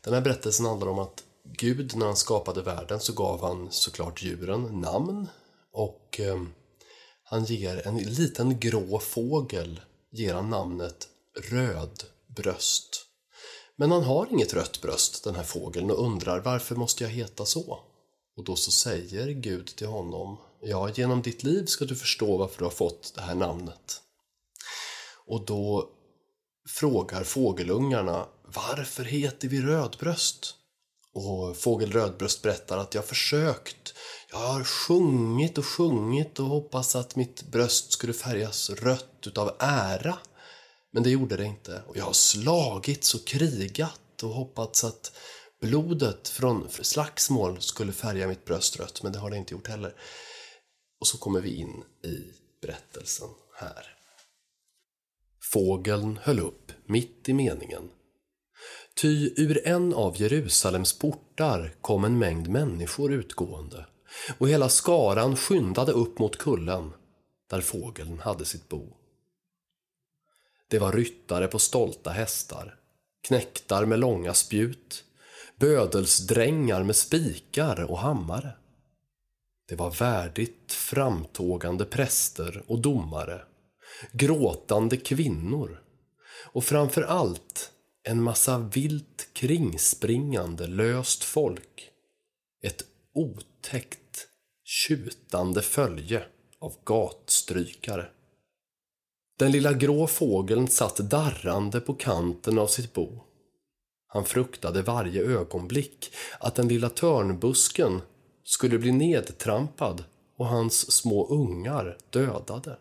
[0.04, 4.22] Den här berättelsen handlar om att Gud, när han skapade världen, så gav han såklart
[4.22, 5.28] djuren namn.
[5.72, 6.42] Och eh,
[7.22, 9.80] han ger en liten grå fågel
[10.12, 11.08] ger han namnet
[11.50, 13.06] Rödbröst.
[13.76, 17.44] Men han har inget rött bröst, den här fågeln, och undrar varför måste jag heta
[17.44, 17.78] så?
[18.36, 22.58] Och då så säger Gud till honom, ja, genom ditt liv ska du förstå varför
[22.58, 24.02] du har fått det här namnet.
[25.28, 25.90] Och då
[26.68, 30.54] frågar fågelungarna varför heter vi rödbröst?
[31.12, 33.94] Och fågel rödbröst berättar att jag försökt.
[34.30, 40.18] Jag har sjungit och sjungit och hoppats att mitt bröst skulle färgas rött utav ära.
[40.92, 41.82] Men det gjorde det inte.
[41.86, 45.12] Och jag har slagits och krigat och hoppats att
[45.60, 49.94] blodet från slagsmål skulle färga mitt bröst rött, men det har det inte gjort heller.
[51.00, 53.97] Och så kommer vi in i berättelsen här.
[55.40, 57.90] Fågeln höll upp mitt i meningen.
[59.00, 63.86] Ty ur en av Jerusalems portar kom en mängd människor utgående
[64.38, 66.92] och hela skaran skyndade upp mot kullen
[67.50, 68.96] där fågeln hade sitt bo.
[70.68, 72.78] Det var ryttare på stolta hästar,
[73.28, 75.04] knäktar med långa spjut,
[75.56, 78.52] bödelsdrängar med spikar och hammare.
[79.68, 83.42] Det var värdigt framtågande präster och domare
[84.12, 85.82] gråtande kvinnor
[86.52, 87.72] och framför allt
[88.02, 91.90] en massa vilt kringspringande löst folk.
[92.62, 92.84] Ett
[93.14, 94.26] otäckt,
[94.64, 96.24] tjutande följe
[96.60, 98.08] av gatstrykare.
[99.38, 103.24] Den lilla grå fågeln satt darrande på kanten av sitt bo.
[104.06, 108.00] Han fruktade varje ögonblick att den lilla törnbusken
[108.44, 110.04] skulle bli nedtrampad
[110.36, 112.78] och hans små ungar dödade.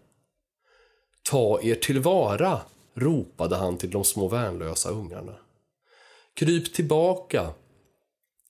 [1.30, 2.62] Ta er tillvara,
[2.94, 5.36] ropade han till de små värnlösa ungarna.
[6.34, 7.54] Kryp tillbaka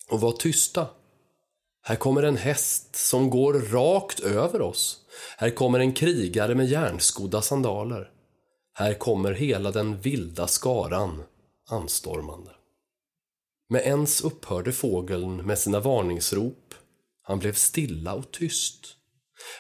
[0.10, 0.88] och var tysta.
[1.82, 5.06] Här kommer en häst som går rakt över oss.
[5.38, 8.12] Här kommer en krigare med järnskodda sandaler.
[8.74, 11.24] Här kommer hela den vilda skaran
[11.70, 12.52] anstormande.
[13.70, 16.74] Med ens upphörde fågeln med sina varningsrop.
[17.22, 18.96] Han blev stilla och tyst.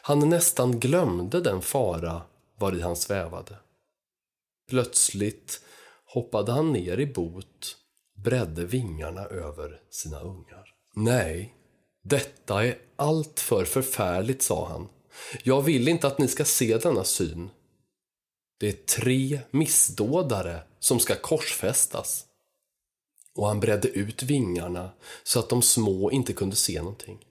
[0.02, 2.22] Han nästan glömde den fara
[2.60, 3.56] vari han svävade.
[4.70, 5.62] Plötsligt
[6.06, 7.78] hoppade han ner i bot,
[8.24, 10.74] bredde vingarna över sina ungar.
[10.96, 11.56] Nej,
[12.04, 14.90] detta är allt för förfärligt, sa han.
[15.44, 17.50] Jag vill inte att ni ska se denna syn.
[18.60, 22.26] Det är tre missdådare som ska korsfästas.
[23.36, 24.92] Och han bredde ut vingarna
[25.24, 27.27] så att de små inte kunde se någonting.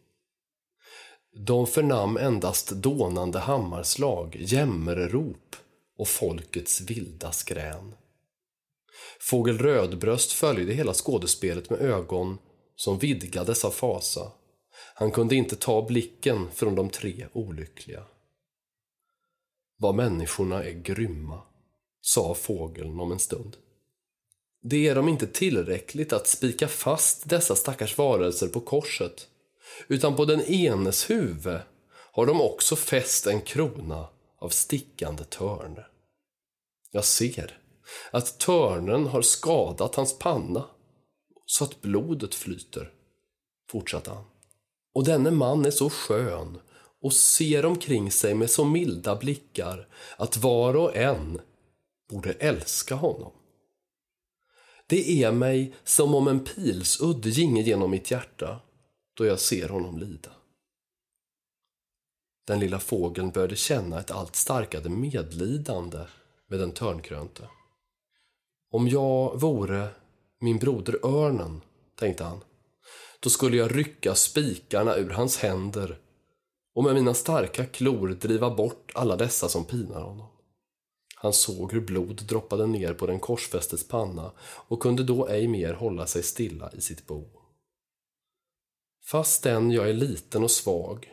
[1.38, 5.56] De förnam endast dånande hammarslag, jämmerrop
[5.98, 7.94] och folkets vilda skrän.
[9.20, 12.38] Fågel Rödbröst följde hela skådespelet med ögon
[12.76, 14.32] som vidgades av fasa.
[14.94, 18.02] Han kunde inte ta blicken från de tre olyckliga.
[19.78, 21.42] Vad människorna är grymma,
[22.00, 23.56] sa fågeln om en stund.
[24.62, 29.28] Det är de inte tillräckligt att spika fast dessa stackars varelser på korset,
[29.88, 31.60] utan på den enes huvud
[32.12, 34.08] har de också fäst en krona
[34.38, 35.78] av stickande törn.
[36.90, 37.58] Jag ser
[38.10, 40.64] att törnen har skadat hans panna
[41.46, 42.92] så att blodet flyter,
[43.70, 44.24] fortsatte han.
[44.94, 46.58] Och denne man är så skön
[47.02, 51.40] och ser omkring sig med så milda blickar att var och en
[52.10, 53.32] borde älska honom.
[54.86, 58.60] Det är mig som om en pilsudd ginge genom mitt hjärta
[59.16, 60.30] då jag ser honom lida.
[62.46, 66.06] Den lilla fågeln började känna ett allt starkare medlidande
[66.46, 67.48] med den törnkrönte.
[68.70, 69.88] Om jag vore
[70.40, 71.60] min broder örnen,
[71.94, 72.40] tänkte han,
[73.20, 75.98] då skulle jag rycka spikarna ur hans händer
[76.74, 80.26] och med mina starka klor driva bort alla dessa som pinar honom.
[81.16, 85.74] Han såg hur blod droppade ner på den korsfästes panna och kunde då ej mer
[85.74, 87.45] hålla sig stilla i sitt bo.
[89.10, 91.12] Fastän jag är liten och svag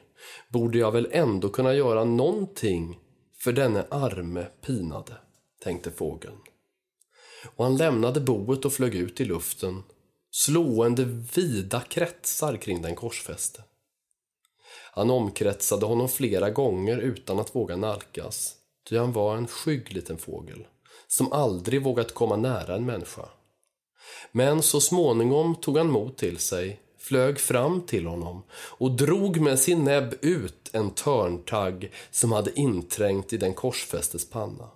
[0.50, 3.00] borde jag väl ändå kunna göra någonting
[3.38, 5.18] för denne arme pinade,
[5.64, 6.38] tänkte fågeln.
[7.56, 9.84] Och han lämnade boet och flög ut i luften,
[10.32, 13.64] slående vida kretsar kring den korsfäste.
[14.92, 18.56] Han omkretsade honom flera gånger utan att våga nalkas,
[18.90, 20.68] ty han var en skygg liten fågel,
[21.08, 23.30] som aldrig vågat komma nära en människa.
[24.32, 29.60] Men så småningom tog han mod till sig, flög fram till honom och drog med
[29.60, 34.70] sin näbb ut en törntagg som hade inträngt i den korsfästes panna.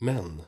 [0.00, 0.42] Men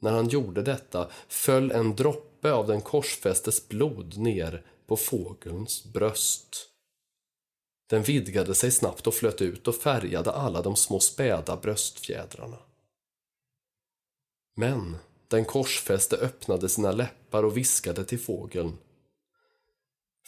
[0.00, 6.70] när han gjorde detta föll en droppe av den korsfästes blod ner på fågelns bröst.
[7.90, 12.58] Den vidgade sig snabbt och flöt ut och färgade alla de små späda bröstfjädrarna.
[14.56, 14.96] Men
[15.28, 18.78] den korsfäste öppnade sina läppar och viskade till fågeln.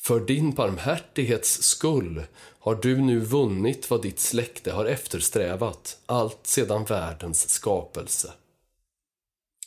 [0.03, 2.22] För din barmhärtighets skull
[2.59, 8.32] har du nu vunnit vad ditt släkte har eftersträvat allt sedan världens skapelse.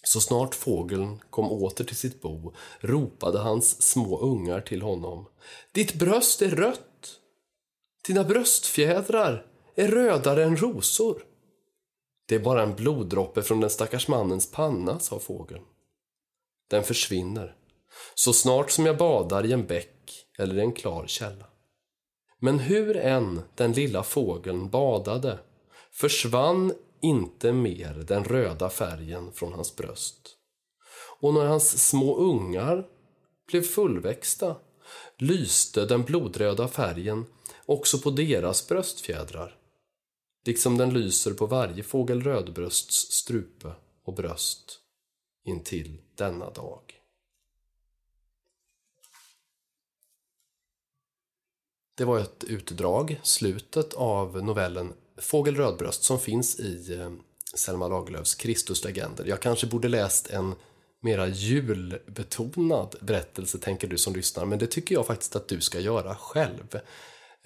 [0.04, 5.26] Så snart fågeln kom åter till sitt bo ropade hans små ungar till honom.
[5.72, 7.20] Ditt bröst är rött.
[8.08, 11.26] Dina bröstfjädrar är rödare än rosor.
[12.28, 15.64] Det är bara en bloddroppe från den stackars mannens panna, sa fågeln.
[16.70, 17.56] Den försvinner
[18.16, 19.91] så snart som jag badar i en bäck
[20.42, 21.46] eller i en klar källa.
[22.40, 25.40] Men hur än den lilla fågeln badade
[25.92, 30.38] försvann inte mer den röda färgen från hans bröst.
[31.20, 32.88] Och när hans små ungar
[33.48, 34.56] blev fullväxta
[35.18, 37.26] lyste den blodröda färgen
[37.66, 39.56] också på deras bröstfjädrar,
[40.46, 43.72] liksom den lyser på varje fågel rödbrösts strupe
[44.06, 44.80] och bröst
[45.46, 47.01] intill denna dag.
[51.96, 57.12] Det var ett utdrag, slutet av novellen Fågel Rödbröst som finns i eh,
[57.56, 59.26] Selma Lagerlöfs Kristuslegender.
[59.26, 60.56] Jag kanske borde läst en
[61.02, 65.80] mera julbetonad berättelse, tänker du som lyssnar, men det tycker jag faktiskt att du ska
[65.80, 66.76] göra själv.
[66.76, 66.82] Eh,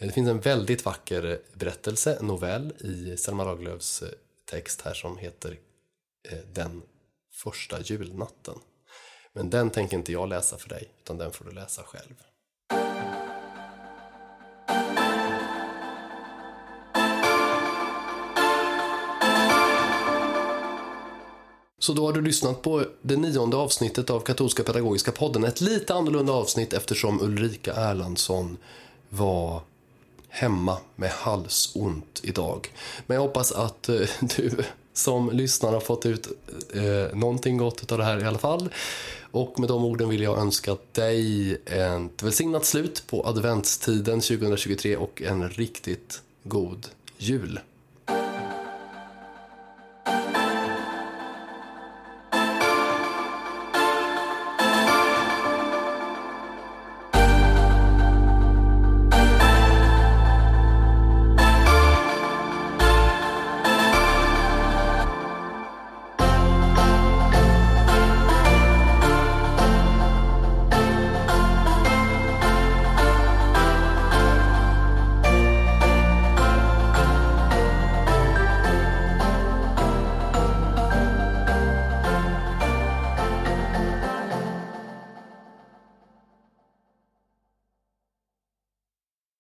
[0.08, 4.10] det finns en väldigt vacker berättelse, en novell, i Selma Lagerlöfs eh,
[4.52, 5.60] text här som heter
[6.54, 6.82] Den
[7.44, 8.56] första julnatten.
[9.34, 12.16] Men den tänker inte jag läsa för dig, utan den får du läsa själv.
[21.86, 25.44] Så då har du lyssnat på det nionde avsnittet av Katolska Pedagogiska podden.
[25.44, 28.58] Ett lite annorlunda avsnitt eftersom Ulrika Erlandsson
[29.10, 29.62] var
[30.30, 32.74] hemma med halsont idag.
[33.06, 33.96] Men jag hoppas att eh,
[34.38, 34.52] du
[34.94, 36.28] som lyssnar har fått ut
[36.74, 38.70] eh, någonting gott av det här i alla fall.
[39.32, 45.22] Och med de orden vill jag önska dig ett välsignat slut på adventstiden 2023 och
[45.22, 47.60] en riktigt god jul.